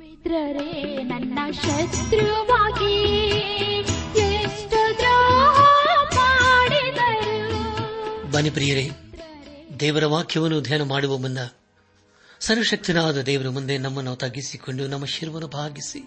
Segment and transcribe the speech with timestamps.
[0.00, 0.94] ಮಿತ್ರರೇ
[8.50, 8.90] ಪ್ರಿಯರೇ
[9.80, 11.38] ದೇವರ ವಾಕ್ಯವನ್ನು ಧ್ಯಾನ ಮಾಡುವ ಮುನ್ನ
[12.40, 16.06] ಸರ್ವಶಕ್ತನಾದ ದೇವರ ಮುಂದೆ ನಮ್ಮನ್ನು ತಗ್ಗಿಸಿಕೊಂಡು ನಮ್ಮ ಶಿರವನ್ನು ಭಾಗಿಸಿ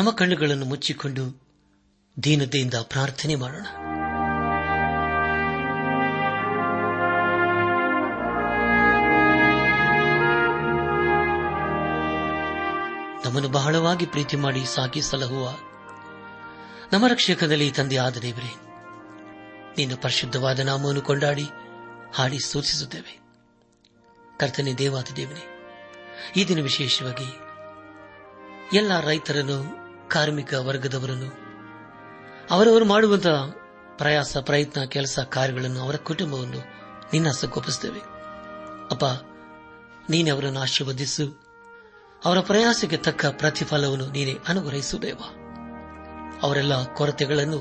[0.00, 1.42] ನಮ್ಮ ಕಣ್ಣುಗಳನ್ನು ಮುಚ್ಚಿಕೊಂಡು
[2.22, 3.66] ದೀನತೆಯಿಂದ ಪ್ರಾರ್ಥನೆ ಮಾಡೋಣ
[13.24, 15.46] ನಮ್ಮನ್ನು ಬಹಳವಾಗಿ ಪ್ರೀತಿ ಮಾಡಿ ಸಾಕಿ ಸಲಹುವ
[16.92, 18.52] ನಮ್ಮ ರಕ್ಷಕದಲ್ಲಿ ತಂದೆಯಾದ ದೇವರೇ
[19.76, 21.46] ನಿನ್ನ ಪರಿಶುದ್ಧವಾದ ನಾಮವನ್ನು ಕೊಂಡಾಡಿ
[22.14, 23.14] ಹಾಡಿ ಸೂಚಿಸುತ್ತೇವೆ
[24.40, 25.44] ಕರ್ತನೆ ದೇವಾದ ದೇವನೇ
[26.36, 27.28] ಈ ದಿನ ವಿಶೇಷವಾಗಿ
[28.78, 29.58] ಎಲ್ಲ ರೈತರನ್ನು
[30.08, 31.30] ಕಾರ್ಮಿಕ ವರ್ಗದವರನ್ನು
[32.50, 33.38] ಅವರವರು ಮಾಡುವಂತಹ
[33.96, 36.60] ಪ್ರಯಾಸ ಪ್ರಯತ್ನ ಕೆಲಸ ಕಾರ್ಯಗಳನ್ನು ಅವರ ಕುಟುಂಬವನ್ನು
[37.12, 38.02] ನಿನ್ನ ಸೊಗೊಪ್ಪಿಸುತ್ತೇವೆ
[38.90, 39.04] ಅಪ್ಪ
[40.10, 41.24] ನೀನೆ ಅವರನ್ನು ಆಶೀರ್ವದಿಸು
[42.24, 45.16] ಅವರ ಪ್ರಯಾಸಕ್ಕೆ ತಕ್ಕ ಪ್ರತಿಫಲವನ್ನು ನೀನೆ ಅನುಗ್ರಹಿಸುವುದೇವ
[46.42, 47.60] ಅವರೆಲ್ಲ ಕೊರತೆಗಳನ್ನು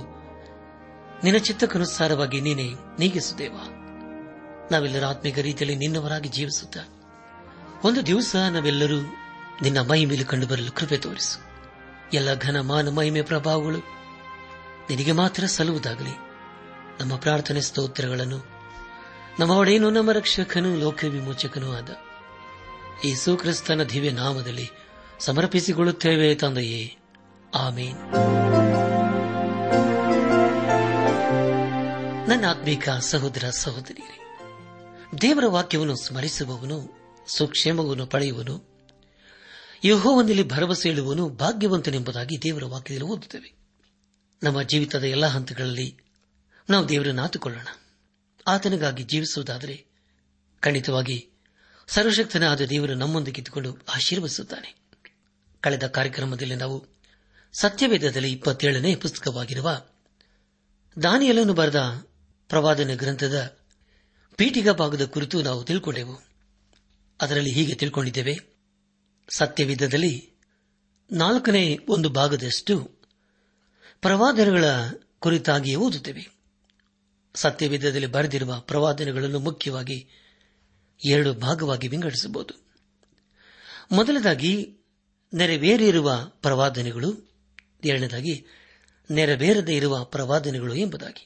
[1.24, 2.76] ನಿನ್ನ ಚಿತ್ತಕ್ಕನುಸಾರವಾಗಿ ನೀನೆ
[3.00, 3.54] ನೀಗಿಸುದೇವ
[4.72, 6.78] ನಾವೆಲ್ಲರೂ ಆತ್ಮಿಕ ರೀತಿಯಲ್ಲಿ ನಿನ್ನವರಾಗಿ ಜೀವಿಸುತ್ತ
[7.86, 9.00] ಒಂದು ದಿವಸ ನಾವೆಲ್ಲರೂ
[9.62, 10.72] ನಿನ್ನ ಮೈ ಮೇಲೆ ಕಂಡು
[10.76, 11.52] ಕೃಪೆ ತೋರಿಸು
[12.14, 13.80] ಎಲ್ಲ ಘನ ಮಾನ ಮಹಿಮೆ ಪ್ರಭಾವಗಳು
[14.90, 16.16] ನಿನಗೆ ಮಾತ್ರ ಸಲ್ಲುವುದಾಗಲಿ
[17.00, 18.38] ನಮ್ಮ ಪ್ರಾರ್ಥನೆ ಸ್ತೋತ್ರಗಳನ್ನು
[19.40, 21.06] ನಮ್ಮ ಒಡೆಯನು ನಮ್ಮ ರಕ್ಷಕನು ಲೋಕ
[21.78, 21.90] ಆದ
[23.04, 24.68] ಈ ಸುಕ್ರಿಸ್ತನ ದಿವ್ಯ ನಾಮದಲ್ಲಿ
[25.20, 26.82] ಸಮರ್ಪಿಸಿಕೊಳ್ಳುತ್ತೇವೆ ತಂದೆಯೇ
[27.54, 28.00] ಆಮೇನ್
[32.30, 34.06] ನನ್ನ ಆತ್ಮೀಕ ಸಹೋದರ ಸಹೋದರಿ
[35.22, 36.78] ದೇವರ ವಾಕ್ಯವನ್ನು ಸ್ಮರಿಸುವವನು
[37.28, 38.56] ಸುಕ್ಷೇಮವನ್ನು ಪಡೆಯುವನು
[39.86, 43.50] ಯಹೋವನಲ್ಲಿ ಭರವಸೆ ಇಡುವನು ಭಾಗ್ಯವಂತನೆಂಬುದಾಗಿ ದೇವರ ವಾಕ್ಯದಲ್ಲಿ ಓದುತ್ತೇವೆ
[44.42, 45.88] ನಮ್ಮ ಜೀವಿತದ ಎಲ್ಲ ಹಂತಗಳಲ್ಲಿ
[46.70, 47.70] ನಾವು ದೇವರನ್ನು ಆತುಕೊಳ್ಳೋಣ
[48.48, 49.76] ಆತನಿಗಾಗಿ ಜೀವಿಸುವುದಾದರೆ
[50.64, 51.18] ಖಂಡಿತವಾಗಿ
[51.92, 54.70] ಸರ್ವಶಕ್ತನಾದ ದೇವರು ನಮ್ಮೊಂದಿಗೆ ಇದ್ದುಕೊಂಡು ಆಶೀರ್ವದಿಸುತ್ತಾನೆ
[55.64, 56.78] ಕಳೆದ ಕಾರ್ಯಕ್ರಮದಲ್ಲಿ ನಾವು
[57.54, 59.70] ಸತ್ಯವೇದದಲ್ಲಿ ಇಪ್ಪತ್ತೇಳನೇ ಪುಸ್ತಕವಾಗಿರುವ
[60.98, 61.80] ದಾನಿಯಲನ್ನು ಬರೆದ
[62.50, 63.38] ಪ್ರವಾದನ ಗ್ರಂಥದ
[64.36, 66.16] ಪೀಠಿಗ ಭಾಗದ ಕುರಿತು ನಾವು ತಿಳ್ಕೊಂಡೆವು
[67.20, 68.36] ಅದರಲ್ಲಿ ಹೀಗೆ ತಿಳ್ಕೊಂಡಿದ್ದೇವೆ
[69.30, 70.14] ಸತ್ಯವಿಧದಲ್ಲಿ
[71.12, 71.78] ನಾಲ್ಕನೇ
[71.90, 72.76] ಒಂದು ಭಾಗದಷ್ಟು
[74.02, 74.66] ಪ್ರವಾದನೆಗಳ
[75.20, 76.24] ಕುರಿತಾಗಿಯೇ ಓದುತ್ತೇವೆ
[77.36, 79.98] ಸತ್ಯವಿಧದಲ್ಲಿ ಬರೆದಿರುವ ಪ್ರವಾದನೆಗಳನ್ನು ಮುಖ್ಯವಾಗಿ
[81.02, 82.54] ಎರಡು ಭಾಗವಾಗಿ ವಿಂಗಡಿಸಬಹುದು
[83.92, 84.54] ಮೊದಲದಾಗಿ
[85.34, 86.10] ನೆರವೇರಿರುವ
[86.42, 87.10] ಪ್ರವಾದನೆಗಳು
[87.86, 88.36] ಎರಡನೇದಾಗಿ
[89.12, 91.24] ನೆರವೇರದೇ ಇರುವ ಪ್ರವಾದನೆಗಳು ಎಂಬುದಾಗಿ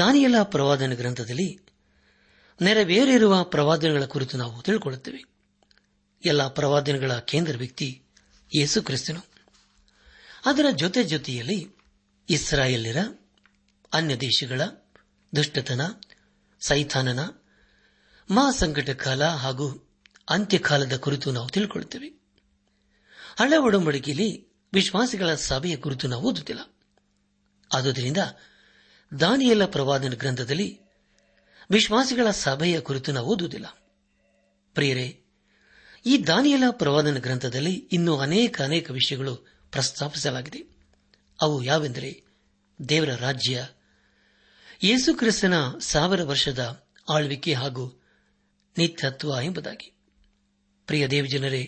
[0.00, 1.48] ದಾನಿಯಲ ಪ್ರವಾದನ ಗ್ರಂಥದಲ್ಲಿ
[2.62, 5.20] ನೆರವೇರಿರುವ ಪ್ರವಾದನೆಗಳ ಕುರಿತು ನಾವು ತಿಳ್ಕೊಳ್ಳುತ್ತೇವೆ
[6.22, 7.88] ಎಲ್ಲ ಪ್ರವಾದನೆಗಳ ಕೇಂದ್ರ ವ್ಯಕ್ತಿ
[8.56, 9.22] ಯೇಸು ಕ್ರಿಸ್ತನು
[10.44, 11.58] ಅದರ ಜೊತೆ ಜೊತೆಯಲ್ಲಿ
[12.28, 13.00] ಇಸ್ರಾಯೇಲ್ಯರ
[13.92, 14.60] ಅನ್ಯ ದೇಶಗಳ
[15.32, 15.82] ದುಷ್ಟತನ
[16.62, 17.20] ಸೈಥಾನನ
[18.32, 19.66] ಮಹಾಸಂಕಟ ಕಾಲ ಹಾಗೂ
[20.28, 22.08] ಅಂತ್ಯಕಾಲದ ಕುರಿತು ನಾವು ತಿಳ್ಕೊಳ್ಳುತ್ತೇವೆ
[23.36, 24.28] ಹಳೆ ಒಡಂಬಡಿಕೆಯಲ್ಲಿ
[24.72, 26.62] ವಿಶ್ವಾಸಿಗಳ ಸಭೆಯ ಕುರಿತು ನಾವು ಓದುತ್ತಿಲ್ಲ
[27.70, 28.20] ಆದುದರಿಂದ
[29.12, 30.68] ದಾನಿಯಲ್ಲ ಪ್ರವಾದನ ಗ್ರಂಥದಲ್ಲಿ
[31.70, 33.68] ವಿಶ್ವಾಸಿಗಳ ಸಭೆಯ ಕುರಿತು ನಾವು ಓದುವುದಿಲ್ಲ
[34.76, 35.08] ಪ್ರಿಯರೇ
[36.06, 39.34] ಈ ದಾನಿಯಲ ಪ್ರವಾದನ ಗ್ರಂಥದಲ್ಲಿ ಇನ್ನೂ ಅನೇಕ ಅನೇಕ ವಿಷಯಗಳು
[39.72, 40.60] ಪ್ರಸ್ತಾಪಿಸಲಾಗಿದೆ
[41.38, 42.10] ಅವು ಯಾವೆಂದರೆ
[42.80, 43.56] ದೇವರ ರಾಜ್ಯ
[44.84, 45.56] ಯೇಸುಕ್ರಿಸ್ತನ
[45.82, 46.62] ಸಾವಿರ ವರ್ಷದ
[47.08, 47.84] ಆಳ್ವಿಕೆ ಹಾಗೂ
[48.78, 49.92] ನಿತ್ಯತ್ವ ಎಂಬುದಾಗಿ
[50.86, 51.68] ಪ್ರಿಯ ದೇವಜನರೇ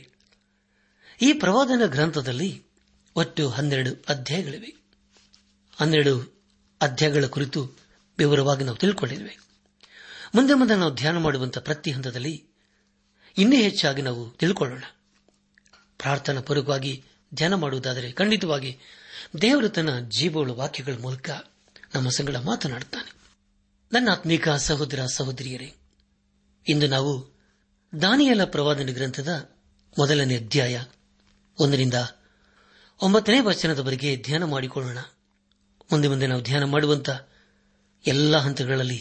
[1.22, 2.66] ಈ ಪ್ರವಾದನ ಗ್ರಂಥದಲ್ಲಿ
[3.16, 4.74] ಒಟ್ಟು ಹನ್ನೆರಡು ಅಧ್ಯಾಯಗಳಿವೆ
[5.76, 6.44] ಹನ್ನೆರಡು
[6.80, 7.70] ಅಧ್ಯಾಯಗಳ ಕುರಿತು
[8.18, 9.38] ವಿವರವಾಗಿ ನಾವು ತಿಳ್ಕೊಂಡಿದ್ದೇವೆ
[10.34, 12.44] ಮುಂದೆ ಮುಂದೆ ನಾವು ಧ್ಯಾನ ಮಾಡುವಂತಹ ಪ್ರತಿ ಹಂತದಲ್ಲಿ
[13.38, 14.84] ಇನ್ನೂ ಹೆಚ್ಚಾಗಿ ನಾವು ತಿಳ್ಕೊಳ್ಳೋಣ
[15.98, 17.04] ಪ್ರಾರ್ಥನಾ ಪೂರ್ವಕವಾಗಿ
[17.34, 18.78] ಧ್ಯಾನ ಮಾಡುವುದಾದರೆ ಖಂಡಿತವಾಗಿ
[19.42, 21.30] ದೇವರು ತನ್ನ ಜೀವೋಳ ವಾಕ್ಯಗಳ ಮೂಲಕ
[21.94, 23.12] ನಮ್ಮ ಸಂಗಡ ಮಾತನಾಡುತ್ತಾನೆ
[23.92, 25.74] ನನ್ನ ಆತ್ಮೀಕ ಸಹೋದರ ಸಹೋದರಿಯರೇ
[26.66, 27.12] ಇಂದು ನಾವು
[27.92, 29.32] ದಾನಿಯಲ ಪ್ರವಾದನ ಗ್ರಂಥದ
[29.98, 30.76] ಮೊದಲನೇ ಅಧ್ಯಾಯ
[31.58, 31.94] ಒಂದರಿಂದ
[33.00, 34.98] ಒಂಬತ್ತನೇ ವಚನದವರೆಗೆ ಧ್ಯಾನ ಮಾಡಿಕೊಳ್ಳೋಣ
[35.92, 37.10] ಮುಂದೆ ಮುಂದೆ ನಾವು ಧ್ಯಾನ ಮಾಡುವಂತ
[38.04, 39.00] ಎಲ್ಲ ಹಂತಗಳಲ್ಲಿ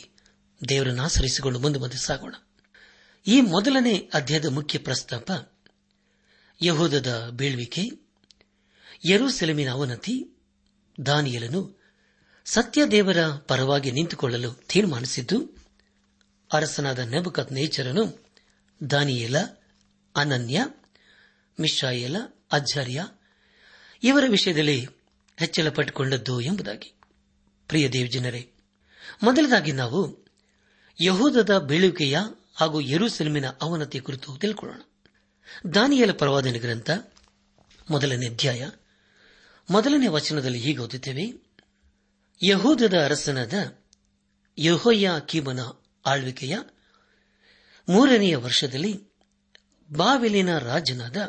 [0.70, 2.36] ದೇವರನ್ನು ಆಚರಿಸಿಕೊಂಡು ಮುಂದೆ ಮುಂದೆ ಸಾಗೋಣ
[3.28, 5.32] ಈ ಮೊದಲನೇ ಅಧ್ಯಾಯದ ಮುಖ್ಯ ಪ್ರಸ್ತಾಪ
[6.62, 7.84] ಯಹೋದದ ಬೀಳ್ವಿಕೆ
[9.06, 10.16] ಯರೂ ಸೆಲೆಮಿನ ಅವನತಿ
[11.06, 11.62] ದಾನಿಯಲನು
[12.46, 13.18] ಸತ್ಯದೇವರ
[13.48, 15.38] ಪರವಾಗಿ ನಿಂತುಕೊಳ್ಳಲು ತೀರ್ಮಾನಿಸಿದ್ದು
[16.54, 18.04] ಅರಸನಾದ ನೆಬಕತ್ ನೇಚರನು
[18.82, 19.38] ದಾನಿಯೇಲ
[20.16, 20.60] ಅನನ್ಯ
[21.60, 22.18] ಮಿಶ್ರಾಯೇಲ
[22.52, 23.00] ಅಜ್ಜರ್ಯ
[24.04, 24.78] ಇವರ ವಿಷಯದಲ್ಲಿ
[25.38, 26.90] ಹೆಚ್ಚಳ ಪಟ್ಟುಕೊಂಡದ್ದು ಎಂಬುದಾಗಿ
[27.70, 28.44] ಪ್ರಿಯ ಜನರೇ
[29.24, 30.02] ಮೊದಲದಾಗಿ ನಾವು
[31.00, 32.18] ಯಹೋದದ ಬೀಳುವಿಕೆಯ
[32.56, 34.82] ಹಾಗೂ ಯರೂಸೆಲುಮಿನ ಅವನತಿ ಕುರಿತು ತಿಳ್ಕೊಳ್ಳೋಣ
[35.76, 36.90] ದಾನಿಯಲ ಪರವಾದನೆ ಗ್ರಂಥ
[37.90, 38.64] ಮೊದಲನೇ ಅಧ್ಯಾಯ
[39.70, 41.26] ಮೊದಲನೇ ವಚನದಲ್ಲಿ ಹೀಗೆ ಓದುತ್ತೇವೆ
[42.42, 43.56] ಯಹೂದದ ಅರಸನಾದ
[44.58, 45.62] ಯಹೋಯ ಕೀಮನ
[46.06, 46.56] ಆಳ್ವಿಕೆಯ
[47.88, 48.94] ಮೂರನೆಯ ವರ್ಷದಲ್ಲಿ
[49.90, 51.18] ಬಾವಿಲಿನ ರಾಜನಾದ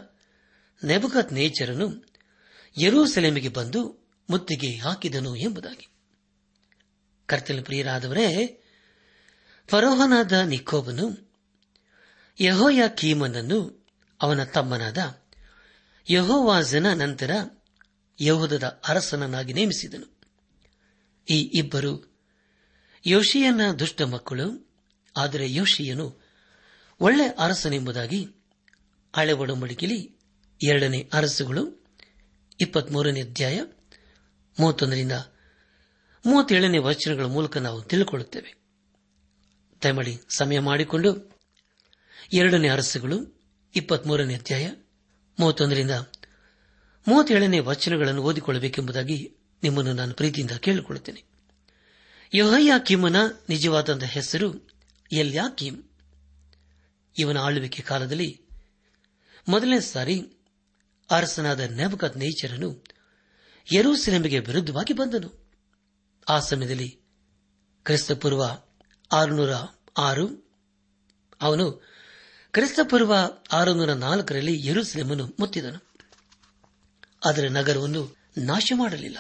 [0.82, 1.86] ನೆಬಕತ್ ನೇಚರನು
[2.76, 3.80] ಯರೂಸೆಲೆಮಿಗೆ ಬಂದು
[4.28, 5.86] ಮುತ್ತಿಗೆ ಹಾಕಿದನು ಎಂಬುದಾಗಿ
[7.28, 8.26] ಕರ್ತನ ಪ್ರಿಯರಾದವರೇ
[9.68, 11.06] ಫರೋಹನಾದ ನಿಕೋಬನು
[12.38, 13.58] ಯಹೋಯ ಕೀಮನನ್ನು
[14.20, 14.98] ಅವನ ತಮ್ಮನಾದ
[16.06, 17.32] ಯಹೋವಾಜನ ನಂತರ
[18.18, 20.08] ಯಹೋದದ ಅರಸನನ್ನಾಗಿ ನೇಮಿಸಿದನು
[21.28, 21.92] ಈ ಇಬ್ಬರು
[23.04, 24.46] ಯೋಶಿಯನ ದುಷ್ಟ ಮಕ್ಕಳು
[25.16, 26.06] ಆದರೆ ಯೋಶಿಯನು
[27.00, 28.20] ಒಳ್ಳೆ ಅರಸನೆಂಬುದಾಗಿ
[29.14, 30.00] ಹಳೆ ಒಡಂಬಡಿಕೆಯಲ್ಲಿ
[30.60, 31.62] ಎರಡನೇ ಅರಸುಗಳು
[32.60, 33.56] ಇಪ್ಪತ್ಮೂರನೇ ಅಧ್ಯಾಯ
[34.58, 35.12] ಮೂವತ್ತೊಂದರಿಂದ
[36.24, 38.50] ಮೂವತ್ತೇಳನೇ ವಚನಗಳ ಮೂಲಕ ನಾವು ತಿಳಿಕೊಳ್ಳುತ್ತೇವೆ
[39.82, 41.10] ದಯಮಾಡಿ ಸಮಯ ಮಾಡಿಕೊಂಡು
[42.32, 43.16] ಎರಡನೇ ಅರಸುಗಳು
[43.74, 44.66] ಇಪ್ಪತ್ಮೂರನೇ ಅಧ್ಯಾಯ
[45.38, 45.94] ಮೂವತ್ತೊಂದರಿಂದ
[47.06, 49.18] ಮೂವತ್ತೇಳನೇ ವಚನಗಳನ್ನು ಓದಿಕೊಳ್ಳಬೇಕೆಂಬುದಾಗಿ
[49.62, 51.20] ನಿಮ್ಮನ್ನು ನಾನು ಪ್ರೀತಿಯಿಂದ ಕೇಳಿಕೊಳ್ಳುತ್ತೇನೆ
[52.32, 53.18] ಯೋಹಯ್ಯ ಕಿಮ್ಮನ
[53.48, 54.48] ನಿಜವಾದಂಥ ಹೆಸರು
[55.10, 55.68] ಎಲ್ಯಾಕಿ
[57.16, 58.28] ಇವನ ಆಳ್ವಿಕೆ ಕಾಲದಲ್ಲಿ
[59.48, 60.16] ಮೊದಲನೇ ಸಾರಿ
[61.10, 62.68] ಅರಸನಾದ ನೆಬಕತ್ ನೇಚರನು
[63.66, 65.28] ಯರೂಸೆಲೆಂಬಿಗೆ ವಿರುದ್ಧವಾಗಿ ಬಂದನು
[66.26, 66.88] ಆ ಸಮಯದಲ್ಲಿ
[67.86, 68.42] ಕ್ರಿಸ್ತಪೂರ್ವ
[69.10, 69.52] ಆರುನೂರ
[69.98, 70.26] ಆರು
[71.40, 71.66] ಅವನು
[72.54, 73.14] ಕ್ರಿಸ್ತಪೂರ್ವ
[73.52, 75.80] ಆರುನೂರ ನಾಲ್ಕರಲ್ಲಿ ಯರೂಸೆಲೆಮನ್ನು ಮುತ್ತಿದನು
[77.26, 78.02] ಅದರ ನಗರವನ್ನು
[78.44, 79.18] ನಾಶ ಮಾಡಲಿಲ್ಲ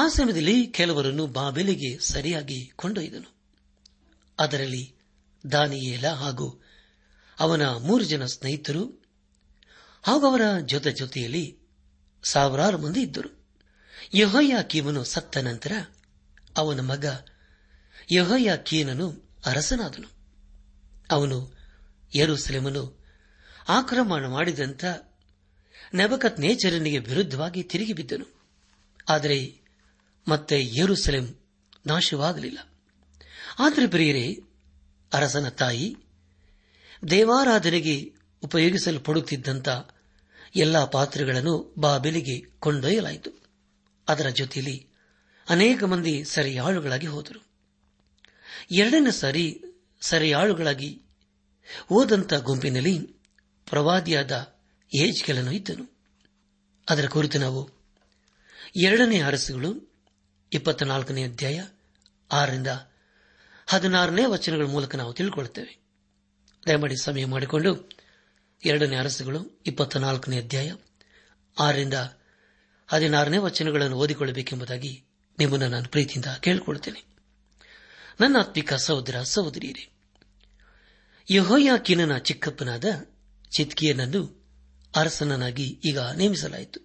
[0.00, 3.30] ಆ ಸಮಯದಲ್ಲಿ ಕೆಲವರನ್ನು ಬಾಬೆಲಿಗೆ ಸರಿಯಾಗಿ ಕೊಂಡೊಯ್ದನು
[4.40, 4.84] ಅದರಲ್ಲಿ
[5.52, 6.48] ದಾನಿಯೇಲ ಹಾಗೂ
[7.38, 8.82] ಅವನ ಮೂರು ಜನ ಸ್ನೇಹಿತರು
[10.04, 11.44] ಹಾಗೂ ಅವರ ಜೊತೆ ಜೊತೆಯಲ್ಲಿ
[12.24, 13.30] ಸಾವಿರಾರು ಮಂದಿ ಇದ್ದರು
[14.62, 15.72] ಕೀಮನು ಸತ್ತ ನಂತರ
[16.56, 17.06] ಅವನ ಮಗ
[18.64, 19.06] ಕೀನನು
[19.46, 20.08] ಅರಸನಾದನು
[21.10, 21.38] ಅವನು
[22.16, 22.84] ಯರುಸಲೇಮನು
[23.68, 24.84] ಆಕ್ರಮಣ ಮಾಡಿದಂತ
[25.94, 28.26] ನಬಕತ್ ನೇಚರನಿಗೆ ವಿರುದ್ಧವಾಗಿ ತಿರುಗಿ ಬಿದ್ದನು
[29.08, 29.38] ಆದರೆ
[30.26, 31.26] ಮತ್ತೆ ಯರುಸಲೆಂ
[31.86, 32.60] ನಾಶವಾಗಲಿಲ್ಲ
[33.60, 34.38] ಆದರೆ ಪ್ರಿಯರೇ
[35.12, 35.96] ಅರಸನ ತಾಯಿ
[37.10, 38.14] ದೇವಾರಾಧನೆಗೆ
[38.42, 39.68] ಉಪಯೋಗಿಸಲ್ಪಡುತ್ತಿದ್ದಂಥ
[40.56, 43.30] ಎಲ್ಲಾ ಪಾತ್ರೆಗಳನ್ನು ಬಾಬೆಲಿಗೆ ಕೊಂಡೊಯ್ಯಲಾಯಿತು
[44.08, 44.86] ಅದರ ಜೊತೆಯಲ್ಲಿ
[45.48, 47.40] ಅನೇಕ ಮಂದಿ ಸರಿಯಾಳುಗಳಾಗಿ ಹೋದರು
[48.72, 49.64] ಎರಡನೇ ಸಾರಿ
[50.00, 51.00] ಸರಿಯಾಳುಗಳಾಗಿ
[51.88, 52.96] ಹೋದಂಥ ಗುಂಪಿನಲ್ಲಿ
[53.66, 54.56] ಪ್ರವಾದಿಯಾದ
[55.24, 55.84] ಕೆಲನು ಇದ್ದನು
[56.88, 57.70] ಅದರ ಕುರಿತು ನಾವು
[58.76, 59.70] ಎರಡನೇ ಅರಸುಗಳು
[60.52, 61.64] ಇಪ್ಪತ್ತ ನಾಲ್ಕನೇ ಅಧ್ಯಾಯ
[62.30, 62.66] ಆರರಿಂದ
[63.70, 65.72] ಹದಿನಾರನೇ ವಚನಗಳ ಮೂಲಕ ನಾವು ತಿಳ್ಕೊಳ್ಳುತ್ತೇವೆ
[66.66, 67.70] ದಯಮಾಡಿ ಸಮಯ ಮಾಡಿಕೊಂಡು
[68.62, 70.70] ಎರಡನೇ ಅರಸುಗಳು ಇಪ್ಪತ್ತ ನಾಲ್ಕನೇ ಅಧ್ಯಾಯ
[71.56, 71.98] ಆರರಿಂದ
[72.88, 74.92] ಹದಿನಾರನೇ ವಚನಗಳನ್ನು ಓದಿಕೊಳ್ಳಬೇಕೆಂಬುದಾಗಿ
[75.38, 77.00] ನಿಮ್ಮನ್ನು ನಾನು ಪ್ರೀತಿಯಿಂದ ಕೇಳಿಕೊಳ್ಳುತ್ತೇನೆ
[78.20, 79.84] ನನ್ನ ಆತ್ಮಿಕ ಸಹೋದರ ಸಹೋದರಿಯರೇ
[81.28, 82.86] ಯಹೋಯಾಕಿನನ ಚಿಕ್ಕಪ್ಪನಾದ
[83.52, 84.22] ಚಿತ್ಕಿಯನನ್ನು
[84.94, 86.80] ಅರಸನನಾಗಿ ಈಗ ನೇಮಿಸಲಾಯಿತು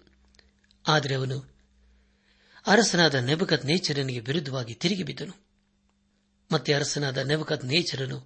[0.86, 1.38] ಆದರೆ ಅವನು
[2.66, 5.36] ಅರಸನಾದ ನೆಬಕತ್ ನೇಚರನಿಗೆ ವಿರುದ್ಧವಾಗಿ ತಿರುಗಿ ಬಿದ್ದನು
[6.52, 8.18] ಮತ್ತೆ ಅರಸನಾದ ನೆವಕತ್ ನೇಚರನು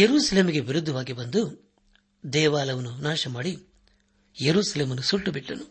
[0.00, 1.42] ಯರೂಸೆಲೆಮ್ಗೆ ವಿರುದ್ಧವಾಗಿ ಬಂದು
[2.24, 3.52] ದೇವಾಲಯವನ್ನು ನಾಶ ಮಾಡಿ
[4.36, 5.66] ಯರೂಸೆಲೆಮನ್ನು ಸುಟ್ಟುಬಿಟ್ಟನು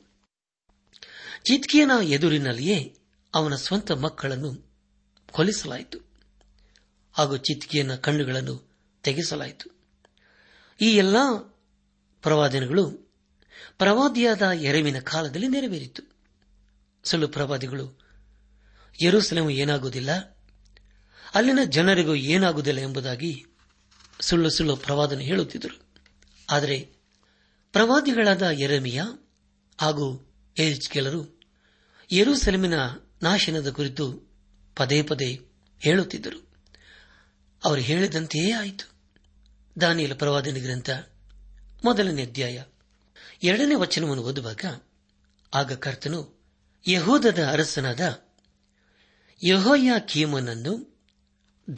[1.46, 2.78] ಚಿತ್ಕಿಯನ ಎದುರಿನಲ್ಲಿಯೇ
[3.34, 4.52] ಅವನ ಸ್ವಂತ ಮಕ್ಕಳನ್ನು
[5.34, 6.00] ಕೊಲಿಸಲಾಯಿತು
[7.16, 8.56] ಹಾಗೂ ಚಿತ್ಕಿಯನ ಕಣ್ಣುಗಳನ್ನು
[9.04, 9.68] ತೆಗೆಸಲಾಯಿತು
[10.80, 11.18] ಈ ಎಲ್ಲ
[12.24, 12.86] ಪ್ರವಾದಿನಗಳು
[13.78, 16.02] ಪ್ರವಾದಿಯಾದ ಎರವಿನ ಕಾಲದಲ್ಲಿ ನೆರವೇರಿತು
[17.06, 17.86] ಸುಳ್ಳು ಪ್ರವಾದಿಗಳು
[19.00, 20.12] ಯರೂಸೆಲೆಮ್ ಏನಾಗುವುದಿಲ್ಲ
[21.36, 23.46] ಅಲ್ಲಿನ ಜನರಿಗೂ ಏನಾಗುವುದಿಲ್ಲ ಎಂಬುದಾಗಿ
[24.20, 25.76] ಸುಳ್ಳು ಸುಳ್ಳು ಪ್ರವಾದನೆ ಹೇಳುತ್ತಿದ್ದರು
[26.50, 26.78] ಆದರೆ
[27.72, 29.02] ಪ್ರವಾದಿಗಳಾದ ಎರಮಿಯ
[29.80, 30.36] ಹಾಗೂ
[30.58, 31.22] ಎಚ್ ಕೆಲರು
[32.36, 32.74] ಸೆಲಮಿನ
[33.22, 34.06] ನಾಶನದ ಕುರಿತು
[34.78, 35.40] ಪದೇ ಪದೇ
[35.82, 36.40] ಹೇಳುತ್ತಿದ್ದರು
[37.66, 38.86] ಅವರು ಹೇಳಿದಂತೆಯೇ ಆಯಿತು
[39.82, 40.90] ದಾನಿಯಲ ಪ್ರವಾದನೆ ಗ್ರಂಥ
[41.84, 42.58] ಮೊದಲನೇ ಅಧ್ಯಾಯ
[43.44, 44.66] ಎರಡನೇ ವಚನವನ್ನು ಓದುವಾಗ
[45.54, 46.20] ಆಗ ಕರ್ತನು
[46.88, 48.02] ಯಹೋದದ ಅರಸನಾದ
[49.50, 50.95] ಯಹೋಯ ಕೀಮನನ್ನು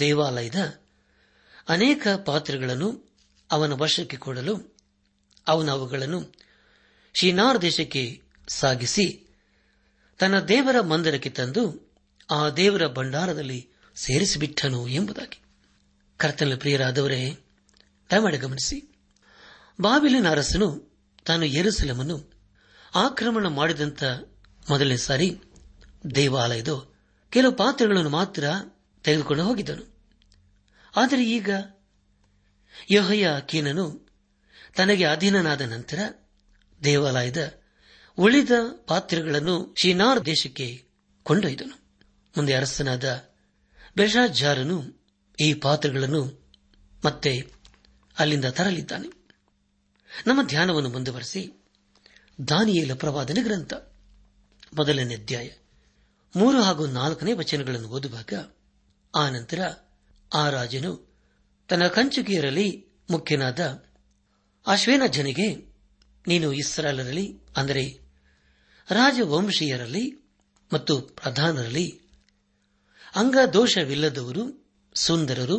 [0.00, 0.55] ದೇವಾಲಯದ
[1.67, 2.89] ಅನೇಕ ಪಾತ್ರಗಳನ್ನು
[3.51, 4.55] ಅವನ ವಶಕ್ಕೆ ಕೊಡಲು
[5.47, 6.19] ಅವನು ಅವುಗಳನ್ನು
[7.15, 8.21] ಶೀನಾರ್ ದೇಶಕ್ಕೆ
[8.47, 9.07] ಸಾಗಿಸಿ
[10.19, 11.63] ತನ್ನ ದೇವರ ಮಂದಿರಕ್ಕೆ ತಂದು
[12.31, 13.67] ಆ ದೇವರ ಭಂಡಾರದಲ್ಲಿ
[13.95, 15.39] ಸೇರಿಸಿಬಿಟ್ಟನು ಎಂಬುದಾಗಿ
[16.17, 17.37] ಕರ್ತನ ಪ್ರಿಯರಾದವರೇ
[18.09, 18.77] ದಯಮಾಡಿ ಗಮನಿಸಿ
[19.81, 20.67] ಬಾಬಿಲಿನ ಅರಸನು
[21.25, 22.17] ತಾನು ಎರಸಲಮನ್ನು
[22.95, 24.03] ಆಕ್ರಮಣ ಮಾಡಿದಂತ
[24.69, 25.41] ಮೊದಲನೇ ಸಾರಿ
[26.15, 26.69] ದೇವಾಲಯದ
[27.31, 28.43] ಕೆಲವು ಪಾತ್ರಗಳನ್ನು ಮಾತ್ರ
[29.07, 29.85] ತೆಗೆದುಕೊಂಡು ಹೋಗಿದ್ದನು
[30.93, 31.49] ಆದರೆ ಈಗ
[32.91, 33.85] ಯೋಹಯ ಕೀನನು
[34.75, 35.99] ತನಗೆ ಅಧೀನನಾದ ನಂತರ
[36.81, 37.41] ದೇವಾಲಯದ
[38.17, 38.51] ಉಳಿದ
[38.87, 40.67] ಪಾತ್ರೆಗಳನ್ನು ಶೀನಾರ್ ದೇಶಕ್ಕೆ
[41.25, 41.75] ಕೊಂಡೊಯ್ದನು
[42.35, 43.07] ಮುಂದೆ ಅರಸನಾದ
[43.95, 44.77] ಬೆಷಾಜಾರನು
[45.39, 46.21] ಈ ಪಾತ್ರೆಗಳನ್ನು
[47.03, 47.31] ಮತ್ತೆ
[48.15, 49.09] ಅಲ್ಲಿಂದ ತರಲಿದ್ದಾನೆ
[50.25, 51.41] ನಮ್ಮ ಧ್ಯಾನವನ್ನು ಮುಂದುವರೆಸಿ
[52.47, 53.73] ದಾನಿಯೇಲ ಪ್ರವಾದನೆ ಗ್ರಂಥ
[54.75, 55.49] ಮೊದಲನೇ ಅಧ್ಯಾಯ
[56.33, 58.31] ಮೂರು ಹಾಗೂ ನಾಲ್ಕನೇ ವಚನಗಳನ್ನು ಓದುವಾಗ
[59.19, 59.61] ಆನಂತರ
[60.31, 60.91] ಆ ರಾಜನು
[61.69, 62.67] ತನ್ನ ಕಂಚುಕಿಯರಲ್ಲಿ
[63.09, 63.61] ಮುಖ್ಯನಾದ
[64.65, 65.47] ಅಶ್ವೇನ ಜನಿಗೆ
[66.25, 67.25] ನೀನು ಇಸ್ರಾಲರಲ್ಲಿ
[67.57, 67.83] ಅಂದರೆ
[68.87, 70.05] ರಾಜವಂಶೀಯರಲ್ಲಿ
[70.71, 71.87] ಮತ್ತು ಪ್ರಧಾನರಲ್ಲಿ
[73.15, 74.43] ಅಂಗದೋಷವಿಲ್ಲದವರು
[74.95, 75.57] ಸುಂದರರು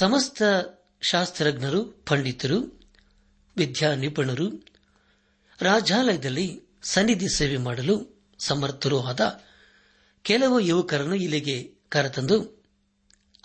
[0.00, 0.42] ಸಮಸ್ತ
[1.02, 2.58] ಶಾಸ್ತ್ರಜ್ಞರು ಪಂಡಿತರು
[3.56, 4.46] ವಿದ್ಯಾ ನಿಪುಣರು
[5.58, 6.46] ರಾಜಾಲಯದಲ್ಲಿ
[6.82, 7.94] ಸನ್ನಿಧಿ ಸೇವೆ ಮಾಡಲು
[8.40, 9.22] ಸಮರ್ಥರೂ ಆದ
[10.24, 11.56] ಕೆಲವು ಯುವಕರನ್ನು ಇಲ್ಲಿಗೆ
[11.92, 12.36] ಕರೆತಂದು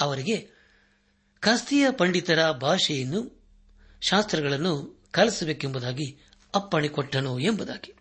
[0.00, 0.37] ಅವರಿಗೆ
[1.43, 3.21] ಕಸ್ತಿಯ ಪಂಡಿತರ ಭಾಷೆಯನ್ನು
[4.01, 4.73] ಶಾಸ್ತ್ರಗಳನ್ನು
[5.11, 6.07] ಕಲಿಸಬೇಕೆಂಬುದಾಗಿ
[6.53, 7.91] ಅಪ್ಪಣೆ ಕೊಟ್ಟನು ಎಂಬುದಾಗಿ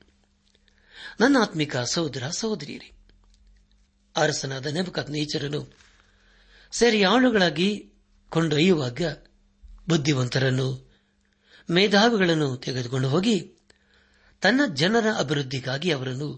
[1.20, 2.90] ನನ್ನ ಆತ್ಮಿಕ ಸಹೋದರ ಸಹೋದರಿಯರಿ
[4.16, 5.60] ಅರಸನಾದ ನೆಪಕತ್ನೇಚರನು
[6.72, 7.68] ಸರಿ ಆಳುಗಳಾಗಿ
[8.32, 9.02] ಕೊಂಡೊಯ್ಯುವಾಗ
[9.88, 10.68] ಬುದ್ಧಿವಂತರನ್ನು
[11.70, 13.36] ಮೇಧಾವಿಗಳನ್ನು ತೆಗೆದುಕೊಂಡು ಹೋಗಿ
[14.42, 16.28] ತನ್ನ ಜನರ ಅಭಿವೃದ್ಧಿಗಾಗಿ ಅವರನ್ನು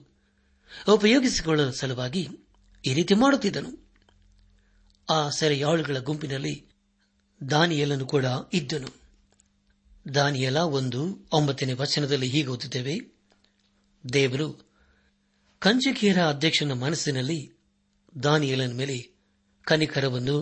[0.88, 2.23] ಉಪಯೋಗಿಸಿಕೊಳ್ಳುವ ಸಲುವಾಗಿ
[2.85, 3.71] ಈ ರೀತಿ ಮಾಡುತ್ತಿದ್ದನು
[5.09, 6.55] ಆ ಸೆರೆಯಾಳುಗಳ ಗುಂಪಿನಲ್ಲಿ
[7.41, 8.26] ದಾನಿಯಲನು ಕೂಡ
[8.53, 8.91] ಇದ್ದನು
[10.14, 11.00] ದಾನಿಯಲ ಒಂದು
[11.33, 12.95] ಒಂಬತ್ತನೇ ವಚನದಲ್ಲಿ ಹೀಗೆ ಓದುತ್ತೇವೆ
[14.05, 14.49] ದೇವರು
[15.62, 17.38] ಕಂಚಕೇರ ಅಧ್ಯಕ್ಷನ ಮನಸ್ಸಿನಲ್ಲಿ
[18.23, 18.97] ದಾನಿಯಲನ ಮೇಲೆ
[19.67, 20.37] ಕನಿಕರವನ್ನು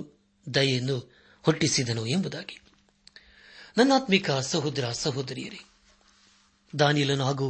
[0.46, 0.96] ದಯೆಯನ್ನು
[1.44, 2.56] ಹುಟ್ಟಿಸಿದನು ಎಂಬುದಾಗಿ
[3.76, 5.60] ನನ್ನಾತ್ಮಿಕ ಸಹೋದರ ಸಹೋದರಿಯರೇ
[6.78, 7.48] ದಾನಿಯಲನು ಹಾಗೂ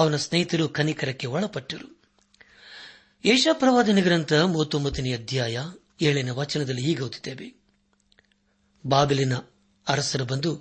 [0.00, 1.88] ಅವನ ಸ್ನೇಹಿತರು ಕನಿಕರಕ್ಕೆ ಒಳಪಟ್ಟರು
[3.24, 5.58] ಏಷಾಪ್ರವಾದನೆ ಗ್ರಂಥ ಮೂವತ್ತೊಂಬತ್ತನೇ ಅಧ್ಯಾಯ
[6.02, 7.54] ಏಳನೇ ವಚನದಲ್ಲಿ ಹೀಗೆ ಓದುತ್ತೇವೆ
[8.86, 9.34] ಬಾಬಿಲಿನ
[9.88, 10.61] ಅರಸರು ಬಂದು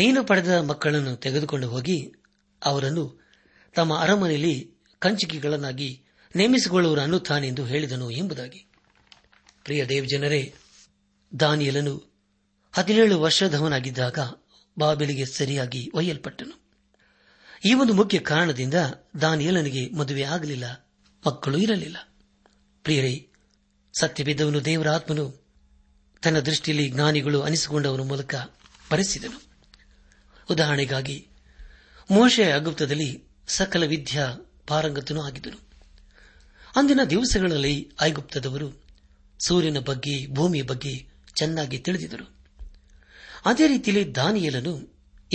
[0.00, 2.14] ನೀನು ಪಡೆದ ಮಕ್ಕಳನ್ನು ತೆಗೆದುಕೊಂಡು ಹೋಗಿ
[2.62, 3.20] ಅವರನ್ನು
[3.74, 4.74] ತಮ್ಮ ಅರಮನೆಯಲ್ಲಿ
[4.98, 6.04] ಕಂಚಿಕೆಗಳನ್ನಾಗಿ
[6.36, 8.66] ನೇಮಿಸಿಕೊಳ್ಳುವರನ್ನು ತಾನೆಂದು ಹೇಳಿದನು ಎಂಬುದಾಗಿ
[9.62, 10.06] ಪ್ರಿಯ
[10.06, 10.54] ಜನರೇ
[11.40, 12.02] ದಾನಿಯಲನು
[12.72, 14.18] ಹದಿನೇಳು ವರ್ಷದವನಾಗಿದ್ದಾಗ
[14.78, 16.68] ಬಾಬಿಲಿಗೆ ಸರಿಯಾಗಿ ಒಯ್ಯಲ್ಪಟ್ಟನು
[17.68, 18.74] ಈ ಒಂದು ಮುಖ್ಯ ಕಾರಣದಿಂದ
[19.20, 20.64] ದಾನಿಯಲನಿಗೆ ಮದುವೆ ಆಗಲಿಲ್ಲ
[21.26, 21.96] ಮಕ್ಕಳು ಇರಲಿಲ್ಲ
[22.82, 23.27] ಪ್ರಿಯರೇ
[23.94, 25.44] ಸತ್ಯವಿದ್ದವನು ದೇವರ ಆತ್ಮನು
[26.20, 28.34] ತನ್ನ ದೃಷ್ಟಿಯಲ್ಲಿ ಜ್ಞಾನಿಗಳು ಅನಿಸಿಕೊಂಡವನ ಮೂಲಕ
[28.90, 29.40] ಬರೆಸಿದನು
[30.50, 31.28] ಉದಾಹರಣೆಗಾಗಿ
[32.10, 33.24] ಮೋಶೆ ಅಗುಪ್ತದಲ್ಲಿ
[33.48, 34.36] ಸಕಲ ವಿದ್ಯಾ
[34.68, 35.56] ಪಾರಂಗತನೂ ಆಗಿದ್ದನು
[36.76, 37.92] ಅಂದಿನ ದಿವಸಗಳಲ್ಲಿ
[38.02, 38.82] ಐಗುಪ್ತದವರು
[39.40, 41.08] ಸೂರ್ಯನ ಬಗ್ಗೆ ಭೂಮಿಯ ಬಗ್ಗೆ
[41.34, 42.38] ಚೆನ್ನಾಗಿ ತಿಳಿದಿದ್ದರು
[43.44, 44.98] ಅದೇ ರೀತಿಯಲ್ಲಿ ದಾನಿಯಲನು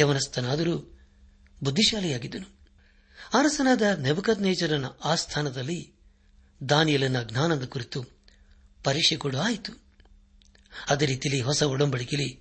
[0.00, 0.78] ಯವನಸ್ಥನಾದರೂ
[1.64, 2.46] ಬುದ್ದಿಶಾಲಿಯಾಗಿದ್ದನು
[3.34, 4.86] ಅರಸನಾದ ನೆಬಕದ್
[5.04, 5.94] ಆಸ್ಥಾನದಲ್ಲಿ
[6.70, 8.13] ದಾನಿಯಲನ ಜ್ಞಾನದ ಕುರಿತು
[8.84, 9.72] ಪರೀಕ್ಷೆ ಕೂಡ ಆಯಿತು
[10.90, 12.40] ಅದೇ ರೀತಿಯಲ್ಲಿ ಹೊಸ ಒಡಂಬಡಿಕೆಯಲ್ಲಿ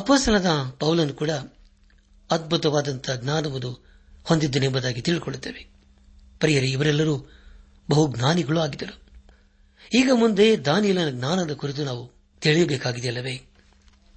[0.00, 0.50] ಅಪಸನದ
[0.78, 1.30] ಪೌಲನು ಕೂಡ
[2.30, 3.84] ಅದ್ಭುತವಾದಂತಹ ಜ್ಞಾನವನ್ನು
[4.24, 5.66] ಹೊಂದಿದ್ದನೆಂಬುದಾಗಿ ತಿಳಿದುಕೊಳ್ಳುತ್ತೇವೆ
[6.38, 7.28] ಪ್ರಿಯರೇ ಇವರೆಲ್ಲರೂ
[7.90, 9.04] ಬಹು ಜ್ಞಾನಿಗಳು ಆಗಿದ್ದರು
[9.94, 12.12] ಈಗ ಮುಂದೆ ದಾನಿಯಲನ ಜ್ಞಾನದ ಕುರಿತು ನಾವು
[12.40, 13.40] ತಿಳಿಯಬೇಕಾಗಿದೆಯಲ್ಲವೇ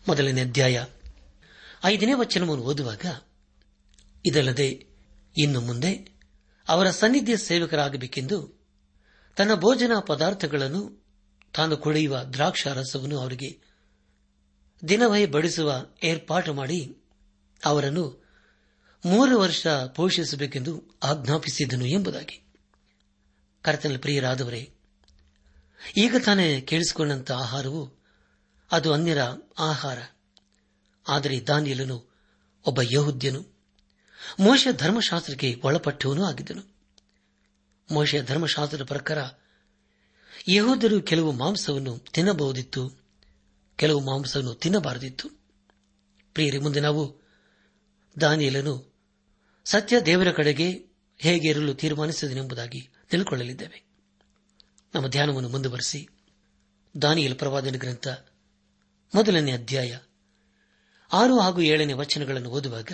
[0.08, 0.86] ಮೊದಲನೇ ಅಧ್ಯಾಯ
[1.86, 3.06] ಐದನೇ ವಚನವನ್ನು ಓದುವಾಗ
[4.26, 4.86] ಇದಲ್ಲದೆ
[5.38, 5.92] ಇನ್ನು ಮುಂದೆ
[6.68, 8.38] ಅವರ ಸನ್ನಿಧ್ಯ ಸೇವಕರಾಗಬೇಕೆಂದು
[9.36, 10.97] ತನ್ನ ಭೋಜನ ಪದಾರ್ಥಗಳನ್ನು
[11.54, 13.50] ತಾನು ಕುಡಿಯುವ ದ್ರಾಕ್ಷಾರಸವನ್ನು ಅವರಿಗೆ
[14.84, 15.70] ದಿನವೇ ಬಡಿಸುವ
[16.04, 16.80] ಏರ್ಪಾಟು ಮಾಡಿ
[17.62, 18.06] ಅವರನ್ನು
[19.04, 19.68] ಮೂರು ವರ್ಷ
[19.68, 20.74] ಪೋಷಿಸಬೇಕೆಂದು
[21.04, 22.38] ಆಜ್ಞಾಪಿಸಿದನು ಎಂಬುದಾಗಿ
[23.64, 24.62] ಕರ್ತನ ಪ್ರಿಯರಾದವರೇ
[25.98, 27.82] ಈಗ ತಾನೇ ಕೇಳಿಸಿಕೊಂಡಂತಹ ಆಹಾರವು
[28.72, 29.22] ಅದು ಅನ್ಯರ
[29.60, 30.00] ಆಹಾರ
[31.06, 31.98] ಆದರೆ ದಾನಿಯಲನು
[32.66, 33.42] ಒಬ್ಬ ಯಹುದ್ಯನು
[34.40, 36.64] ಮೋಶ ಧರ್ಮಶಾಸ್ತ್ರಕ್ಕೆ ಒಳಪಟ್ಟವನೂ ಆಗಿದ್ದನು
[37.90, 39.20] ಮೋಶ ಧರ್ಮಶಾಸ್ತ್ರದ ಪ್ರಕಾರ
[40.48, 42.84] ಯಹೋದರು ಕೆಲವು ಮಾಂಸವನ್ನು ತಿನ್ನಬಹುದಿತ್ತು
[43.80, 45.28] ಕೆಲವು ಮಾಂಸವನ್ನು ತಿನ್ನಬಾರದಿತ್ತು
[46.36, 47.04] ಪ್ರಿಯರಿ ಮುಂದೆ ನಾವು
[48.22, 48.74] ದಾನಿಯಲನು
[49.66, 50.68] ಸತ್ಯ ದೇವರ ಕಡೆಗೆ
[51.20, 52.82] ಹೇಗೆ ಇರಲು ತೀರ್ಮಾನಿಸಿದನೆಂಬುದಾಗಿ
[53.10, 53.80] ತಿಳಿದುಕೊಳ್ಳಲಿದ್ದೇವೆ
[54.94, 56.02] ನಮ್ಮ ಧ್ಯಾನವನ್ನು ಮುಂದುವರೆಸಿ
[57.02, 58.08] ದಾನಿಯಲ್ ಪ್ರವಾದನ ಗ್ರಂಥ
[59.14, 59.92] ಮೊದಲನೇ ಅಧ್ಯಾಯ
[61.12, 62.94] ಆರು ಹಾಗೂ ಏಳನೇ ವಚನಗಳನ್ನು ಓದುವಾಗ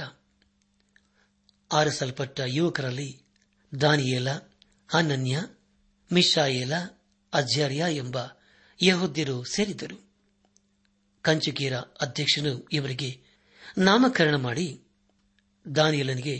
[1.72, 3.10] ಆರಿಸಲ್ಪಟ್ಟ ಯುವಕರಲ್ಲಿ
[3.82, 4.30] ದಾನಿಯೇಲ
[4.94, 5.38] ಅನನ್ಯ
[6.12, 6.74] ಮಿಶಾಯೇಲ
[7.34, 8.18] ಅಜ್ಜಾರಿಯ ಎಂಬ
[8.80, 9.98] ಯಹೋದ್ಯರು ಸೇರಿದ್ದರು
[11.26, 13.10] ಕಂಚುಕೀರ ಅಧ್ಯಕ್ಷನು ಇವರಿಗೆ
[13.78, 14.68] ನಾಮಕರಣ ಮಾಡಿ
[15.66, 16.36] ದಾನಿಯಲನಿಗೆ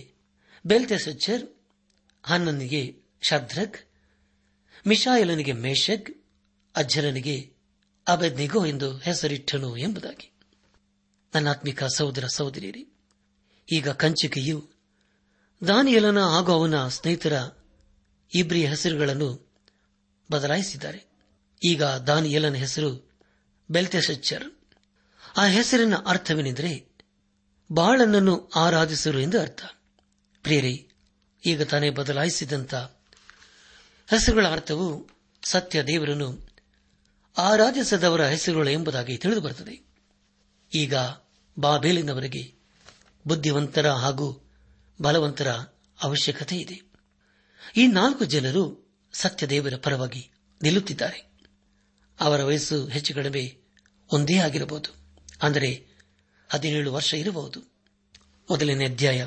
[0.66, 1.44] ಬೆಲ್ತೆಸಚ್ಚರ್
[2.24, 2.82] ಹನ್ನನಿಗೆ
[3.22, 3.80] ಶದ್ರಕ್
[4.88, 6.10] ಮಿಶಾಯಲನಿಗೆ ಮೇಷಕ್
[6.76, 7.36] ಅಜ್ಜರನಿಗೆ
[8.08, 10.28] ಅಬೆದ್ನಿಗೋ ಎಂದು ಹೆಸರಿಟ್ಟನು ಎಂಬುದಾಗಿ
[11.34, 12.84] ನನ್ನಾತ್ಮಿಕ ಸಹೋದರ ಸಹೋದರಿಯರಿ
[13.68, 14.60] ಈಗ ಕಂಚಿಕೆಯು
[15.62, 17.36] ದಾನಿಯಲನ ಹಾಗೂ ಅವನ ಸ್ನೇಹಿತರ
[18.32, 19.30] ಇಬ್ರಿ ಹೆಸರುಗಳನ್ನು
[20.34, 21.00] ಬದಲಾಯಿಸಿದ್ದಾರೆ
[21.62, 22.90] ಈಗ ದಾನಿಯಲನ ಹೆಸರು
[23.70, 24.46] ಬೆಲ್ತೆಸಚ್ಚರ್
[25.36, 26.72] ಆ ಹೆಸರಿನ ಅರ್ಥವೇನೆಂದರೆ
[27.70, 29.64] ಬಾಳನನ್ನು ಆರಾಧಿಸರು ಎಂದು ಅರ್ಥ
[30.46, 30.76] ಪ್ರೇರಿ
[31.44, 32.74] ಈಗ ತಾನೇ ಬದಲಾಯಿಸಿದಂತ
[34.08, 34.88] ಹೆಸರುಗಳ ಅರ್ಥವು
[35.44, 36.28] ಸತ್ಯ ದೇವರನ್ನು
[37.36, 39.76] ಆರಾಧಿಸದವರ ಹೆಸರುಗಳು ಎಂಬುದಾಗಿ ತಿಳಿದುಬರುತ್ತದೆ
[40.72, 40.96] ಈಗ
[41.58, 42.44] ಬಾಬೇಲಿನವರಿಗೆ
[43.26, 44.28] ಬುದ್ಧಿವಂತರ ಹಾಗೂ
[45.00, 45.50] ಬಲವಂತರ
[46.00, 46.78] ಅವಶ್ಯಕತೆ ಇದೆ
[47.76, 48.64] ಈ ನಾಲ್ಕು ಜನರು
[49.14, 50.24] ಸತ್ಯದೇವರ ಪರವಾಗಿ
[50.62, 51.20] ನಿಲ್ಲುತ್ತಿದ್ದಾರೆ
[52.20, 53.44] ಅವರ ವಯಸ್ಸು ಹೆಚ್ಚು ಕಡಿಮೆ
[54.10, 54.90] ಒಂದೇ ಆಗಿರಬಹುದು
[55.42, 55.70] ಅಂದರೆ
[56.50, 57.60] ಹದಿನೇಳು ವರ್ಷ ಇರಬಹುದು
[58.50, 59.22] ಮೊದಲನೇ ಅಧ್ಯಾಯ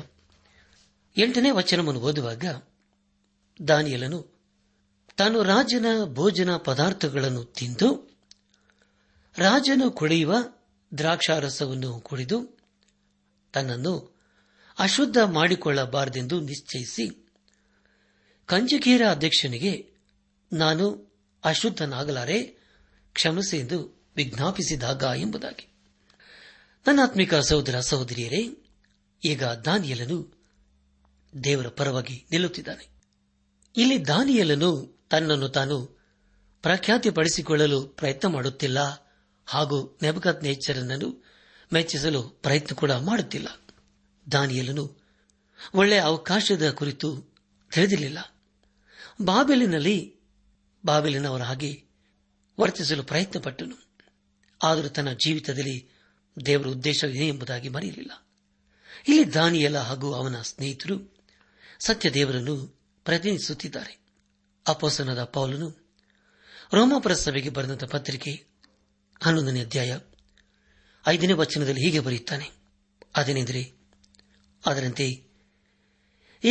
[1.15, 2.45] ಎಂಟನೇ ವಚನವನ್ನು ಓದುವಾಗ
[3.67, 4.19] ದಾನಿಯಲನು
[5.17, 5.85] ತಾನು ರಾಜನ
[6.13, 7.89] ಭೋಜನ ಪದಾರ್ಥಗಳನ್ನು ತಿಂದು
[9.35, 10.33] ರಾಜನು ಕುಡಿಯುವ
[10.91, 12.37] ದ್ರಾಕ್ಷಾರಸವನ್ನು ಕುಡಿದು
[13.53, 13.93] ತನ್ನನ್ನು
[14.77, 17.05] ಅಶುದ್ಧ ಮಾಡಿಕೊಳ್ಳಬಾರದೆಂದು ನಿಶ್ಚಯಿಸಿ
[18.49, 19.73] ಕಂಜಕೀರ ಅಧ್ಯಕ್ಷನಿಗೆ
[20.51, 20.85] ನಾನು
[21.43, 22.37] ಅಶುದ್ಧನಾಗಲಾರೆ
[23.15, 23.77] ಕ್ಷಮಿಸಿ ಎಂದು
[24.15, 25.65] ವಿಜ್ಞಾಪಿಸಿದಾಗ ಎಂಬುದಾಗಿ
[26.85, 28.41] ನನ್ನಾತ್ಮಿಕ ಸಹೋದರ ಸಹೋದರಿಯರೇ
[29.23, 30.17] ಈಗ ದಾನಿಯಲನು
[31.33, 32.85] ದೇವರ ಪರವಾಗಿ ನಿಲ್ಲುತ್ತಿದ್ದಾನೆ
[33.75, 34.69] ಇಲ್ಲಿ ದಾನಿಯಲನು
[35.09, 35.77] ತನ್ನನ್ನು ತಾನು
[36.63, 38.79] ಪ್ರಖ್ಯಾತಿಪಡಿಸಿಕೊಳ್ಳಲು ಪ್ರಯತ್ನ ಮಾಡುತ್ತಿಲ್ಲ
[39.47, 41.09] ಹಾಗೂ ನೆಬಕತ್ ನೇಚರನನ್ನು
[41.73, 43.49] ಮೆಚ್ಚಿಸಲು ಪ್ರಯತ್ನ ಕೂಡ ಮಾಡುತ್ತಿಲ್ಲ
[44.31, 44.85] ದಾನಿಯಲನು
[45.73, 47.09] ಒಳ್ಳೆಯ ಅವಕಾಶದ ಕುರಿತು
[47.71, 48.19] ತಿಳಿದಿರಲಿಲ್ಲ
[49.21, 50.21] ಬಾಬೆಲಿನಲ್ಲಿ
[51.41, 51.83] ಹಾಗೆ
[52.59, 53.77] ವರ್ತಿಸಲು ಪ್ರಯತ್ನಪಟ್ಟನು
[54.63, 55.89] ಆದರೂ ತನ್ನ ಜೀವಿತದಲ್ಲಿ
[56.45, 58.11] ದೇವರ ಉದ್ದೇಶವಿದೆ ಎಂಬುದಾಗಿ ಮರೆಯಲಿಲ್ಲ
[59.07, 61.17] ಇಲ್ಲಿ ದಾನಿಯಲ ಹಾಗೂ ಅವನ ಸ್ನೇಹಿತರು
[61.79, 62.67] ಸತ್ಯ ದೇವರನ್ನು
[63.05, 63.97] ಪ್ರತಿನಿಧಿಸುತ್ತಿದ್ದಾರೆ
[64.67, 65.87] ಅಪೋಸನದ ಪೌಲನು
[66.73, 68.47] ರೋಮಾಪುರ ಸಭೆಗೆ ಬರೆದಂತ ಪತ್ರಿಕೆ
[69.21, 69.99] ಹನ್ನೊಂದನೇ ಅಧ್ಯಾಯ
[71.07, 72.51] ಐದನೇ ವಚನದಲ್ಲಿ ಹೀಗೆ ಬರೆಯುತ್ತಾನೆ
[73.15, 73.73] ಅದೇನೆಂದರೆ
[74.65, 75.27] ಅದರಂತೆ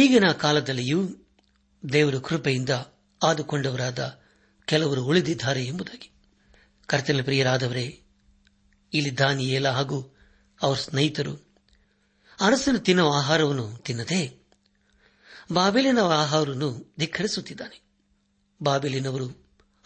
[0.00, 1.26] ಈಗಿನ ಕಾಲದಲ್ಲಿಯೂ
[1.83, 2.71] ದೇವರ ಕೃಪೆಯಿಂದ
[3.21, 4.03] ಆದುಕೊಂಡವರಾದ
[4.69, 6.09] ಕೆಲವರು ಉಳಿದಿದ್ದಾರೆ ಎಂಬುದಾಗಿ
[6.89, 7.87] ಕರ್ತನ ಪ್ರಿಯರಾದವರೇ
[8.93, 9.99] ಇಲ್ಲಿ ದಾನಿಯೇಲ ಹಾಗೂ
[10.61, 11.35] ಅವರ ಸ್ನೇಹಿತರು
[12.41, 14.21] ಅರಸನು ತಿನ್ನುವ ಆಹಾರವನ್ನು ತಿನ್ನದೆ
[15.53, 16.69] ಬಾಬೆಲಿನ ಆಹಾರವನ್ನು
[16.99, 17.79] ಧಿಕ್ಕರಿಸುತ್ತಿದ್ದಾನೆ
[18.61, 19.29] ಬಾಬೆಲಿನವರು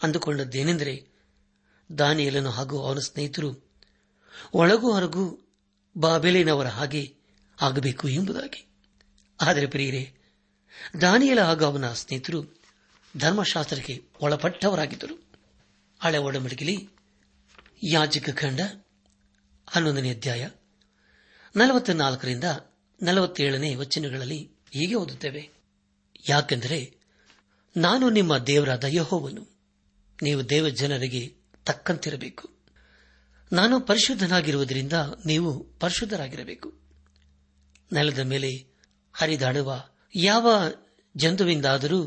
[0.03, 0.95] ಅಂದುಕೊಂಡದ್ದೇನೆಂದರೆ
[1.97, 3.49] ದಾನಿಯೇಲನು ಹಾಗೂ ಅವನ ಸ್ನೇಹಿತರು
[4.53, 5.25] ಒಳಗೂ ಹೊರಗೂ
[5.95, 7.03] ಬಾಬೆಲಿನವರ ಹಾಗೆ
[7.57, 8.61] ಆಗಬೇಕು ಎಂಬುದಾಗಿ
[9.39, 10.03] ಆದರೆ ಪ್ರಿಯರೇ
[11.01, 12.41] ದಾನಿಯಲ ಹಾಗೂ ಅವನ ಸ್ನೇಹಿತರು
[13.17, 15.15] ಧರ್ಮಶಾಸ್ತ್ರಕ್ಕೆ ಒಳಪಟ್ಟವರಾಗಿದ್ದರು
[16.01, 16.87] ಹಳೆ ಒಡಂಬಡಿಕೆಯಲ್ಲಿ
[17.83, 18.61] ಯಾಜಕ ಖಂಡ
[19.67, 20.49] ಹನ್ನೊಂದನೇ ಅಧ್ಯಾಯ
[23.79, 24.51] ವಚನಗಳಲ್ಲಿ
[24.71, 25.49] ಹೀಗೆ ಓದುತ್ತೇವೆ
[26.27, 26.97] ಯಾಕೆಂದರೆ
[27.77, 29.47] ನಾನು ನಿಮ್ಮ ದೇವರಾದ ಯಹೋವನು
[30.23, 31.35] ನೀವು ದೇವ ಜನರಿಗೆ
[31.65, 32.49] ತಕ್ಕಂತಿರಬೇಕು
[33.53, 34.93] ನಾನು ಪರಿಶುದ್ಧನಾಗಿರುವುದರಿಂದ
[35.25, 35.79] ನೀವು
[35.79, 36.73] ಪರಿಶುದ್ಧರಾಗಿರಬೇಕು
[37.93, 38.51] ನೆಲದ ಮೇಲೆ
[39.13, 39.91] ಹರಿದಾಡುವ
[40.15, 40.47] ಯಾವ
[41.15, 41.99] ಜಂತುವಿಂದಾದರೂ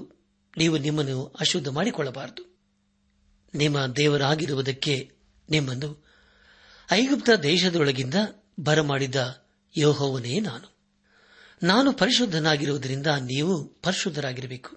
[0.57, 2.43] ನೀವು ನಿಮ್ಮನ್ನು ಅಶುದ್ಧ ಮಾಡಿಕೊಳ್ಳಬಾರದು
[3.55, 4.95] ನಿಮ್ಮ ದೇವರಾಗಿರುವುದಕ್ಕೆ
[5.49, 5.91] ನಿಮ್ಮನ್ನು
[6.93, 8.15] ಐಗುಪ್ತ ದೇಶದೊಳಗಿಂದ
[8.61, 9.17] ಬರಮಾಡಿದ
[9.75, 10.69] ಯೋಹವನೇ ನಾನು
[11.63, 13.55] ನಾನು ಪರಿಶುದ್ಧನಾಗಿರುವುದರಿಂದ ನೀವು
[13.83, 14.71] ಪರಿಶುದ್ಧರಾಗಿರಬೇಕು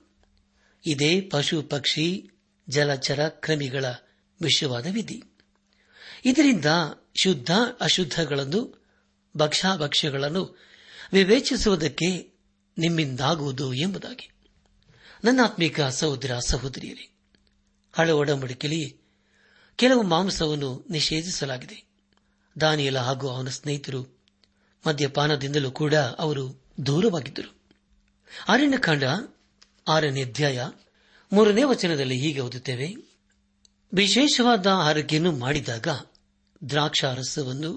[0.86, 2.08] ಇದೇ ಪಶು ಪಕ್ಷಿ
[2.68, 3.86] ಜಲಚರ ಕ್ರಮಿಗಳ
[4.42, 5.18] ವಿಶ್ವವಾದ ವಿಧಿ
[6.26, 6.66] ಇದರಿಂದ
[7.22, 7.52] ಶುದ್ಧ
[7.82, 8.62] ಅಶುದ್ಧಗಳನ್ನು
[9.36, 10.44] ಭಕ್ಷಾಭಕ್ಷ್ಯಗಳನ್ನು
[11.14, 12.10] ವಿವೇಚಿಸುವುದಕ್ಕೆ
[12.78, 17.12] ನಿಮ್ಮಿಂದಾಗುವುದು ಎಂಬುದಾಗಿ ನನ್ನ ನನ್ನಾತ್ಮೀಕ ಸಹೋದರ ಸಹೋದರಿಯರೇ
[17.94, 19.02] ಹಳೆ ಒಡಂಬಡಿಕೆಯಲ್ಲಿ
[19.76, 21.84] ಕೆಲವು ಮಾಂಸವನ್ನು ನಿಷೇಧಿಸಲಾಗಿದೆ
[22.62, 24.18] ದಾನಿಯಲ ಹಾಗೂ ಅವನ ಸ್ನೇಹಿತರು
[24.88, 26.62] ಮದ್ಯಪಾನದಿಂದಲೂ ಕೂಡ ಅವರು
[26.86, 27.52] ದೂರವಾಗಿದ್ದರು
[28.48, 29.04] ಅರಣ್ಯಕಾಂಡ
[29.88, 30.62] ಆರನೇ ಅಧ್ಯಾಯ
[31.32, 32.96] ಮೂರನೇ ವಚನದಲ್ಲಿ ಹೀಗೆ ಓದುತ್ತೇವೆ
[33.94, 35.88] ವಿಶೇಷವಾದ ಆರೋಗ್ಯವನ್ನು ಮಾಡಿದಾಗ
[36.70, 37.77] ದ್ರಾಕ್ಷಾರಸವನ್ನು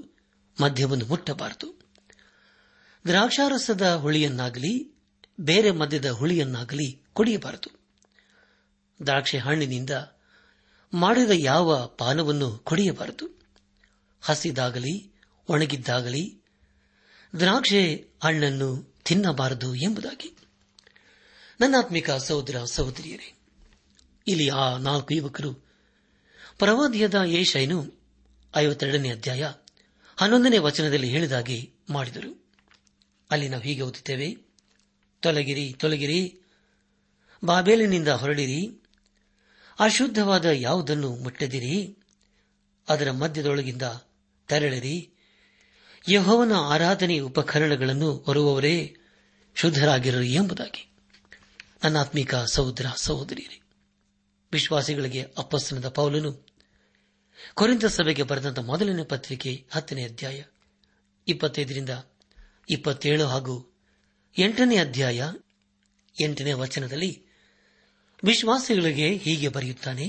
[0.61, 1.81] ಮದ್ಯವನ್ನು ಮುಟ್ಟಬಾರದು
[3.07, 4.90] ದ್ರಾಕ್ಷಾರಸದ ಹುಳಿಯನ್ನಾಗಲಿ
[5.41, 6.89] ಬೇರೆ ಮದ್ಯದ ಹುಳಿಯನ್ನಾಗಲಿ
[7.13, 7.71] ಕುಡಿಯಬಾರದು
[9.01, 9.91] ದ್ರಾಕ್ಷಿ ಹಣ್ಣಿನಿಂದ
[10.93, 11.69] ಮಾಡಿದ ಯಾವ
[11.99, 13.27] ಪಾನವನ್ನು ಕುಡಿಯಬಾರದು
[14.23, 14.95] ಹಸಿದಾಗಲಿ
[15.49, 16.25] ಒಣಗಿದ್ದಾಗಲಿ
[17.33, 17.83] ದ್ರಾಕ್ಷೆ
[18.23, 18.69] ಹಣ್ಣನ್ನು
[19.05, 20.31] ತಿನ್ನಬಾರದು ಎಂಬುದಾಗಿ
[21.61, 23.29] ನನ್ನಾತ್ಮಿಕ ಸಹೋದರ ಸಹೋದರಿಯರೇ
[24.27, 25.51] ಇಲ್ಲಿ ಆ ನಾಲ್ಕು ಯುವಕರು
[26.59, 27.79] ಪ್ರವಾದಿಯದ ಏಷೈನು
[28.55, 29.45] ಐವತ್ತೆರಡನೇ ಅಧ್ಯಾಯ
[30.19, 31.59] ಹನ್ನೊಂದನೇ ವಚನದಲ್ಲಿ ಹೇಳಿದಾಗಿ
[31.91, 32.31] ಮಾಡಿದರು
[33.31, 34.29] ಅಲ್ಲಿ ನಾವು ಹೀಗೆ ಓದುತ್ತೇವೆ
[35.23, 36.21] ತೊಲಗಿರಿ ತೊಲಗಿರಿ
[37.43, 38.61] ಬಾಬೇಲಿನಿಂದ ಹೊರಡಿರಿ
[39.79, 41.75] ಅಶುದ್ಧವಾದ ಯಾವುದನ್ನು ಮುಟ್ಟದಿರಿ
[42.89, 43.83] ಅದರ ಮಧ್ಯದೊಳಗಿಂದ
[44.49, 44.97] ತೆರಳಿರಿ
[46.09, 48.95] ಯಹೋವನ ಆರಾಧನೆ ಉಪಕರಣಗಳನ್ನು ಹೊರುವವರೇ
[49.57, 50.85] ಶುದ್ಧರಾಗಿರರು ಎಂಬುದಾಗಿ
[51.85, 53.59] ನನ್ನಾತ್ಮೀಕ ಸಹೋದರ ಸಹೋದರಿಯರೇ
[54.53, 56.31] ವಿಶ್ವಾಸಿಗಳಿಗೆ ಅಪ್ಪಸ್ತನದ ಪೌಲನು
[57.57, 60.39] ಕೊರಿಂದ ಸಭೆಗೆ ಬರೆದಂತಹ ಮೊದಲನೇ ಪತ್ರಿಕೆ ಹತ್ತನೇ ಅಧ್ಯಾಯ
[61.27, 61.91] ಇಪ್ಪತ್ತೈದರಿಂದ
[62.69, 63.55] ಇಪ್ಪತ್ತೇಳು ಹಾಗೂ
[64.37, 65.21] ಎಂಟನೇ ಅಧ್ಯಾಯ
[66.17, 67.11] ಎಂಟನೇ ವಚನದಲ್ಲಿ
[68.23, 70.07] ವಿಶ್ವಾಸಿಗಳಿಗೆ ಹೀಗೆ ಬರೆಯುತ್ತಾನೆ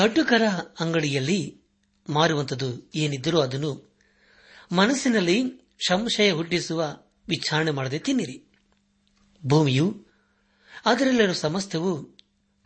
[0.00, 0.44] ಕಟ್ಟುಕರ
[0.80, 1.40] ಅಂಗಡಿಯಲ್ಲಿ
[2.08, 2.68] ಮಾರುವಂಥದ್ದು
[2.94, 3.72] ಏನಿದ್ದರೂ ಅದನ್ನು
[4.72, 5.36] ಮನಸ್ಸಿನಲ್ಲಿ
[5.88, 6.80] ಸಂಶಯ ಹುಟ್ಟಿಸುವ
[7.28, 8.36] ವಿಚಾರಣೆ ಮಾಡದೆ ತಿನ್ನಿರಿ
[9.42, 9.86] ಭೂಮಿಯು
[10.84, 11.92] ಅದರಲ್ಲಿರುವ ಸಮಸ್ತವು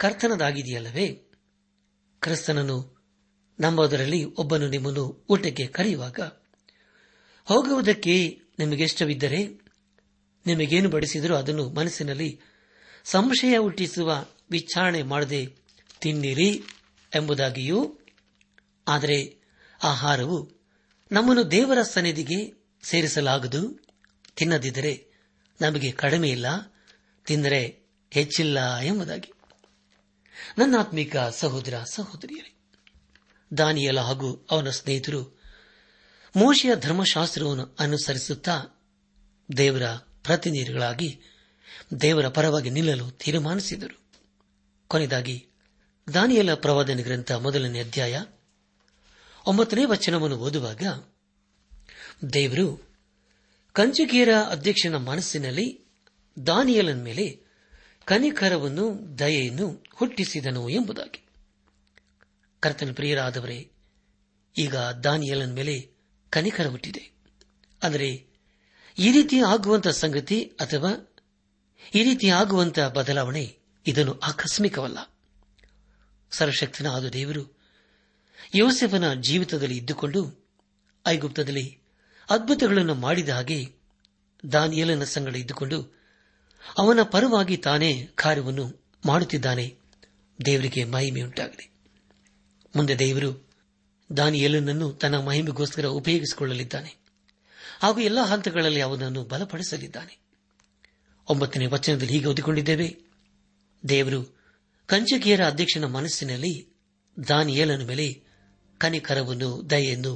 [0.00, 1.06] ಕರ್ತನದಾಗಿದೆಯಲ್ಲವೇ
[2.22, 2.78] ಕ್ರಿಸ್ತನನ್ನು
[3.58, 5.04] ನಂಬೋದರಲ್ಲಿ ಒಬ್ಬನು ನಿಮ್ಮನ್ನು
[5.28, 6.20] ಊಟಕ್ಕೆ ಕರೆಯುವಾಗ
[7.46, 8.14] ಹೋಗುವುದಕ್ಕೆ
[8.58, 9.40] ನಿಮಗೆಷ್ಟವಿದ್ದರೆ
[10.46, 12.40] ನಿಮಗೇನು ಬಡಿಸಿದರೂ ಅದನ್ನು ಮನಸ್ಸಿನಲ್ಲಿ
[13.04, 14.10] ಸಂಶಯ ಹುಟ್ಟಿಸುವ
[14.50, 15.42] ವಿಚಾರಣೆ ಮಾಡದೆ
[16.00, 16.50] ತಿನ್ನಿರಿ
[17.12, 17.80] ಎಂಬುದಾಗಿಯೂ
[18.86, 19.18] ಆದರೆ
[19.82, 20.38] ಆಹಾರವು
[21.10, 22.38] ನಮ್ಮನ್ನು ದೇವರ ಸನ್ನಿಧಿಗೆ
[22.82, 23.62] ಸೇರಿಸಲಾಗದು
[24.36, 24.92] ತಿನ್ನದಿದ್ದರೆ
[25.60, 26.46] ನಮಗೆ ಕಡಿಮೆ ಇಲ್ಲ
[27.26, 27.60] ತಿಂದರೆ
[28.12, 28.58] ಹೆಚ್ಚಿಲ್ಲ
[28.80, 29.30] ಎಂಬುದಾಗಿ
[30.58, 32.50] ನನ್ನಾತ್ಮಿಕ ಸಹೋದರ ಸಹೋದರಿಯರೇ
[33.58, 35.20] ದಾನಿಯಲ ಹಾಗೂ ಅವನ ಸ್ನೇಹಿತರು
[36.36, 38.56] ಮೋಶೆಯ ಧರ್ಮಶಾಸ್ತ್ರವನ್ನು ಅನುಸರಿಸುತ್ತಾ
[39.56, 39.86] ದೇವರ
[40.24, 41.08] ಪ್ರತಿನಿಧಿಗಳಾಗಿ
[42.00, 43.96] ದೇವರ ಪರವಾಗಿ ನಿಲ್ಲಲು ತೀರ್ಮಾನಿಸಿದರು
[44.90, 45.36] ಕೊನೆಯದಾಗಿ
[46.08, 48.14] ದಾನಿಯಲ ಪ್ರವಾದನ ಗ್ರಂಥ ಮೊದಲನೇ ಅಧ್ಯಾಯ
[49.46, 50.82] ಒಂಬತ್ತನೇ ವಚನವನ್ನು ಓದುವಾಗ
[52.34, 52.66] ದೇವರು
[53.74, 55.66] ಕಂಚುಕಿಯರ ಅಧ್ಯಕ್ಷನ ಮನಸ್ಸಿನಲ್ಲಿ
[56.36, 57.26] ದಾನಿಯಲನ ಮೇಲೆ
[58.06, 58.84] ಕನಿಕರವನ್ನು
[59.18, 59.66] ದಯೆಯನ್ನು
[59.94, 61.20] ಹುಟ್ಟಿಸಿದನು ಎಂಬುದಾಗಿ
[62.62, 63.58] ಕರ್ತನ ಪ್ರಿಯರಾದವರೇ
[64.56, 64.74] ಈಗ
[65.04, 65.74] ದಾನಿಯಲನ ಮೇಲೆ
[66.32, 67.04] ಕನಿಕರ ಹುಟ್ಟಿದೆ
[67.82, 68.08] ಆದರೆ
[68.98, 70.90] ಈ ರೀತಿ ಆಗುವಂತಹ ಸಂಗತಿ ಅಥವಾ
[71.92, 73.44] ಈ ರೀತಿ ಆಗುವಂತಹ ಬದಲಾವಣೆ
[73.86, 74.98] ಇದನ್ನು ಆಕಸ್ಮಿಕವಲ್ಲ
[76.32, 77.42] ಸರ್ವಶಕ್ತನ ಆದ ದೇವರು
[78.54, 80.20] ಯೋಸೆಫನ ಜೀವಿತದಲ್ಲಿ ಇದ್ದುಕೊಂಡು
[81.04, 81.66] ಐಗುಪ್ತದಲ್ಲಿ
[82.28, 83.58] ಅದ್ಭುತಗಳನ್ನು ಮಾಡಿದ ಹಾಗೆ
[84.44, 85.78] ದಾನಿಯಲನ ಸಂಗಡ ಇದ್ದುಕೊಂಡು
[86.76, 87.90] ಅವನ ಪರವಾಗಿ ತಾನೇ
[88.14, 88.66] ಕಾರ್ಯವನ್ನು
[89.04, 89.66] ಮಾಡುತ್ತಿದ್ದಾನೆ
[90.38, 91.66] ದೇವರಿಗೆ ಮಹಿಮೆಯುಂಟಾಗಿದೆ
[92.74, 93.30] ಮುಂದೆ ದೇವರು
[94.10, 96.90] ದಾನಿಯಲನನ್ನು ತನ್ನ ಮಹಿಮೆಗೋಸ್ಕರ ಉಪಯೋಗಿಸಿಕೊಳ್ಳಲಿದ್ದಾನೆ
[97.84, 100.14] ಹಾಗೂ ಎಲ್ಲ ಹಂತಗಳಲ್ಲಿ ಅವನನ್ನು ಬಲಪಡಿಸಲಿದ್ದಾನೆ
[101.28, 102.88] ಒಂಬತ್ತನೇ ವಚನದಲ್ಲಿ ಹೀಗೆ ಓದಿಕೊಂಡಿದ್ದೇವೆ
[103.88, 104.20] ದೇವರು
[104.88, 106.54] ಕಂಚಕಿಯರ ಅಧ್ಯಕ್ಷನ ಮನಸ್ಸಿನಲ್ಲಿ
[107.28, 108.06] ದಾನಿಯೇಲನ ಮೇಲೆ
[108.80, 110.12] ಕನಿಕರವನ್ನು ದಯೆಯನ್ನು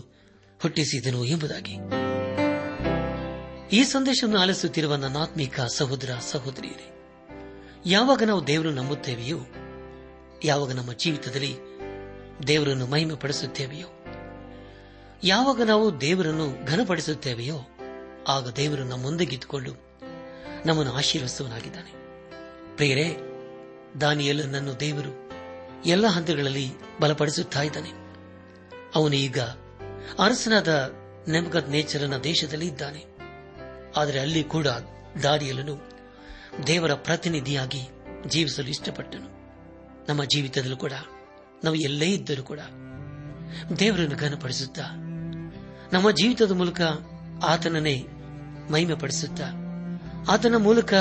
[0.61, 1.75] ಹುಟ್ಟಿಸಿದನು ಎಂಬುದಾಗಿ
[3.77, 6.87] ಈ ಸಂದೇಶವನ್ನು ಆಲಿಸುತ್ತಿರುವ ನನ್ನಾತ್ಮೀಕ ಸಹೋದರ ಸಹೋದರಿಯರೇ
[7.87, 9.41] ಯಾವಾಗ ನಾವು ದೇವರನ್ನು ನಂಬುತ್ತೇವೆಯೋ
[10.45, 11.53] ಯಾವಾಗ ನಮ್ಮ ಜೀವಿತದಲ್ಲಿ
[12.47, 13.89] ದೇವರನ್ನು ಮಹಿಮೆ ಪಡಿಸುತ್ತೇವೆಯೋ
[15.23, 17.59] ಯಾವಾಗ ನಾವು ದೇವರನ್ನು ಘನಪಡಿಸುತ್ತೇವೆಯೋ
[18.29, 19.73] ಆಗ ದೇವರು ನಮ್ಮೊಂದಿಗಿದ್ದುಕೊಂಡು
[20.67, 21.93] ನಮ್ಮನ್ನು ಆಶೀರ್ವಸುವನಾಗಿದ್ದಾನೆ
[22.77, 23.17] ಪ್ರಿಯರೇ
[24.01, 25.29] ದಾನಿಯಲನನ್ನು ದೇವರು
[25.87, 26.73] ಎಲ್ಲ ಹಂತಗಳಲ್ಲಿ
[27.01, 27.93] ಬಲಪಡಿಸುತ್ತಿದ್ದಾನೆ
[28.95, 29.39] ಅವನು ಈಗ
[30.19, 30.93] ಅರಸನಾದ
[31.29, 33.05] ನೆಮಗದ್ ನೇಚರನ ದೇಶದಲ್ಲಿ ಇದ್ದಾನೆ
[33.97, 34.67] ಆದರೆ ಅಲ್ಲಿ ಕೂಡ
[35.23, 35.79] ದಾರಿಯಲನು
[36.67, 37.89] ದೇವರ ಪ್ರತಿನಿಧಿಯಾಗಿ
[38.27, 39.29] ಜೀವಿಸಲು ಇಷ್ಟಪಟ್ಟನು
[40.09, 40.93] ನಮ್ಮ ಜೀವಿತದಲ್ಲೂ ಕೂಡ
[41.65, 42.61] ನಾವು ಎಲ್ಲೇ ಇದ್ದರೂ ಕೂಡ
[43.79, 45.08] ದೇವರನ್ನು ಘನಪಡಿಸುತ್ತಾ
[45.93, 46.81] ನಮ್ಮ ಜೀವಿತದ ಮೂಲಕ
[47.45, 47.97] ಆತನನ್ನೇ
[48.71, 49.41] ಮಹಿಮೆ ಪಡಿಸುತ್ತ
[50.31, 50.95] ಆತನ ಮೂಲಕ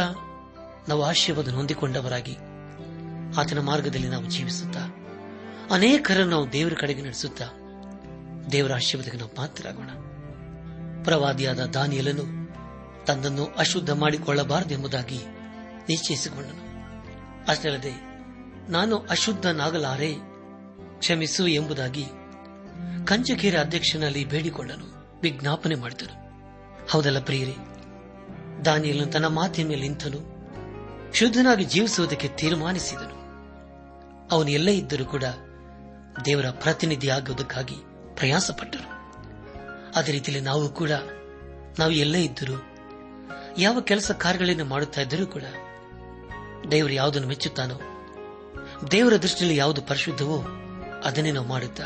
[0.90, 2.36] ನಾವು ಆಶೀರ್ವಾದ ಹೊಂದಿಕೊಂಡವರಾಗಿ
[3.42, 4.84] ಆತನ ಮಾರ್ಗದಲ್ಲಿ ನಾವು ಜೀವಿಸುತ್ತಾ
[5.72, 7.42] ಅನೇಕರನ್ನು ನಾವು ದೇವರ ಕಡೆಗೆ ನಡೆಸುತ್ತ
[8.52, 9.92] ದೇವರ ಆಶೀರ್ವಾದಕ್ಕೆ ನಾವು ಪಾತ್ರರಾಗೋಣ
[11.04, 12.26] ಪ್ರವಾದಿಯಾದ ದಾನಿಯಲನು
[13.06, 15.20] ತನ್ನನ್ನು ಅಶುದ್ಧ ಮಾಡಿಕೊಳ್ಳಬಾರದೆಂಬುದಾಗಿ
[15.90, 16.63] ನಿಶ್ಚಯಿಸಿಕೊಂಡನು
[17.48, 17.94] ಅಷ್ಟಲ್ಲದೆ
[18.70, 20.12] ನಾನು ಅಶುದ್ಧನಾಗಲಾರೆ
[21.00, 22.06] ಕ್ಷಮಿಸು ಎಂಬುದಾಗಿ
[23.08, 24.88] ಕಂಚಕೇರಿ ಅಧ್ಯಕ್ಷನಲ್ಲಿ ಬೇಡಿಕೊಂಡನು
[25.22, 26.16] ವಿಜ್ಞಾಪನೆ ಮಾಡಿದನು
[26.92, 27.56] ಹೌದಲ್ಲ ಪ್ರಿಯರಿ
[28.66, 30.20] ದಾನಿಯನ್ನು ತನ್ನ ಮಾತಿನ ಮೇಲೆ ನಿಂತನು
[31.13, 33.16] ಶುದ್ಧನಾಗಿ ಜೀವಿಸುವುದಕ್ಕೆ ತೀರ್ಮಾನಿಸಿದನು
[34.32, 35.26] ಅವನು ಎಲ್ಲ ಇದ್ದರೂ ಕೂಡ
[36.26, 37.78] ದೇವರ ಪ್ರತಿನಿಧಿಯಾಗುವುದಕ್ಕಾಗಿ
[38.16, 38.88] ಪ್ರಯಾಸಪಟ್ಟರು
[39.96, 40.94] ಅದೇ ರೀತಿಯಲ್ಲಿ ನಾವು ಕೂಡ
[41.80, 42.58] ನಾವು ಎಲ್ಲ ಇದ್ದರೂ
[43.58, 45.46] ಯಾವ ಕೆಲಸ ಕಾರ್ಯಗಳನ್ನು ಮಾಡುತ್ತಾ ಇದ್ದರೂ ಕೂಡ
[46.72, 47.78] ದೇವರು ಯಾವುದನ್ನು ಮೆಚ್ಚುತ್ತಾನೋ
[48.92, 50.38] ದೇವರ ದೃಷ್ಟಿಯಲ್ಲಿ ಯಾವುದು ಪರಿಶುದ್ಧವೋ
[51.04, 51.86] ಅದನ್ನೇ ನಾವು ಮಾಡುತ್ತಾ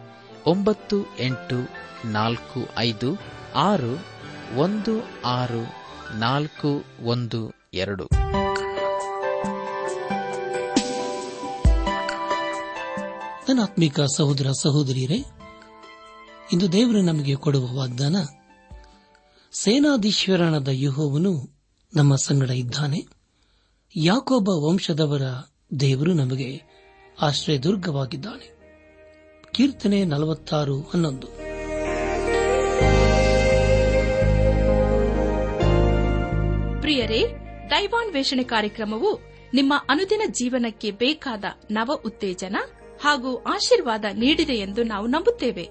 [0.45, 1.57] ಒಂಬತ್ತು ಎಂಟು
[2.05, 3.09] ನಾಲ್ಕು ಐದು
[3.55, 3.93] ಆರು
[4.57, 4.93] ಒಂದು
[5.25, 5.63] ಆರು
[6.19, 6.69] ನಾಲ್ಕು
[7.03, 7.41] ಒಂದು
[7.73, 8.05] ಎರಡು
[13.47, 15.19] ನನ್ನಾತ್ಮಿಕ ಸಹೋದರ ಸಹೋದರಿಯರೇ
[16.51, 18.17] ಇಂದು ದೇವರು ನಮಗೆ ಕೊಡುವ ವಾಗ್ದಾನ
[19.53, 21.31] ಸೇನಾಧೀಶ್ವರನಾದ ಯುಹೋವನು
[21.93, 22.99] ನಮ್ಮ ಸಂಗಡ ಇದ್ದಾನೆ
[23.95, 25.25] ಯಾಕೊಬ್ಬ ವಂಶದವರ
[25.79, 26.49] ದೇವರು ನಮಗೆ
[27.21, 28.60] ಆಶ್ರಯದುರ್ಗವಾಗಿದ್ದಾನೆ
[29.53, 31.27] ಕೀರ್ತನೆ ನಲವತ್ತಾರು ಹನ್ನೊಂದು
[36.81, 37.21] ಪ್ರಿಯರೇ
[37.71, 39.11] ದೈವಾನ್ವೇಷಣೆ ಕಾರ್ಯಕ್ರಮವು
[39.53, 41.45] ನಿಮ್ಮ ಅನುದಿನ ಜೀವನಕ್ಕೆ ಬೇಕಾದ
[41.71, 42.57] ನವ ಉತ್ತೇಜನ
[43.01, 45.65] ಹಾಗೂ ಆಶೀರ್ವಾದ ನೀಡಿದೆ ಎಂದು ನಾವು ನಂಬುತ್ತೇವೆ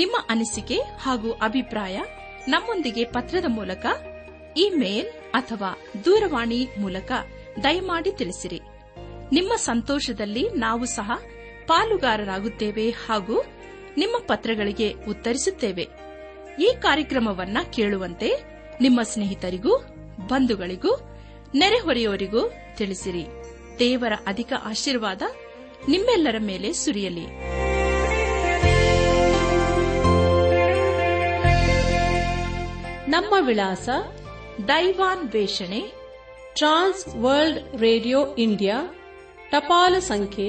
[0.00, 1.96] ನಿಮ್ಮ ಅನಿಸಿಕೆ ಹಾಗೂ ಅಭಿಪ್ರಾಯ
[2.48, 3.84] ನಮ್ಮೊಂದಿಗೆ ಪತ್ರದ ಮೂಲಕ
[4.56, 5.08] ಇಮೇಲ್
[5.32, 5.70] ಅಥವಾ
[6.04, 7.10] ದೂರವಾಣಿ ಮೂಲಕ
[7.62, 8.60] ದಯಮಾಡಿ ತಿಳಿಸಿರಿ
[9.32, 11.08] ನಿಮ್ಮ ಸಂತೋಷದಲ್ಲಿ ನಾವು ಸಹ
[11.66, 13.36] ಪಾಲುಗಾರರಾಗುತ್ತೇವೆ ಹಾಗೂ
[13.96, 15.86] ನಿಮ್ಮ ಪತ್ರಗಳಿಗೆ ಉತ್ತರಿಸುತ್ತೇವೆ
[16.58, 18.30] ಈ ಕಾರ್ಯಕ್ರಮವನ್ನು ಕೇಳುವಂತೆ
[18.80, 19.74] ನಿಮ್ಮ ಸ್ನೇಹಿತರಿಗೂ
[20.28, 20.92] ಬಂಧುಗಳಿಗೂ
[21.54, 22.42] ನೆರೆಹೊರೆಯವರಿಗೂ
[22.76, 23.24] ತಿಳಿಸಿರಿ
[23.78, 25.22] ದೇವರ ಅಧಿಕ ಆಶೀರ್ವಾದ
[25.88, 27.26] ನಿಮ್ಮೆಲ್ಲರ ಮೇಲೆ ಸುರಿಯಲಿ
[33.06, 33.86] ನಮ್ಮ ವಿಳಾಸ
[34.68, 35.80] ದೈವಾನ್ ವೇಷಣೆ
[36.54, 38.76] ಟ್ರಾನ್ಸ್ ವರ್ಲ್ಡ್ ರೇಡಿಯೋ ಇಂಡಿಯಾ
[39.50, 40.48] ಟಪಾಲು ಸಂಖ್ಯೆ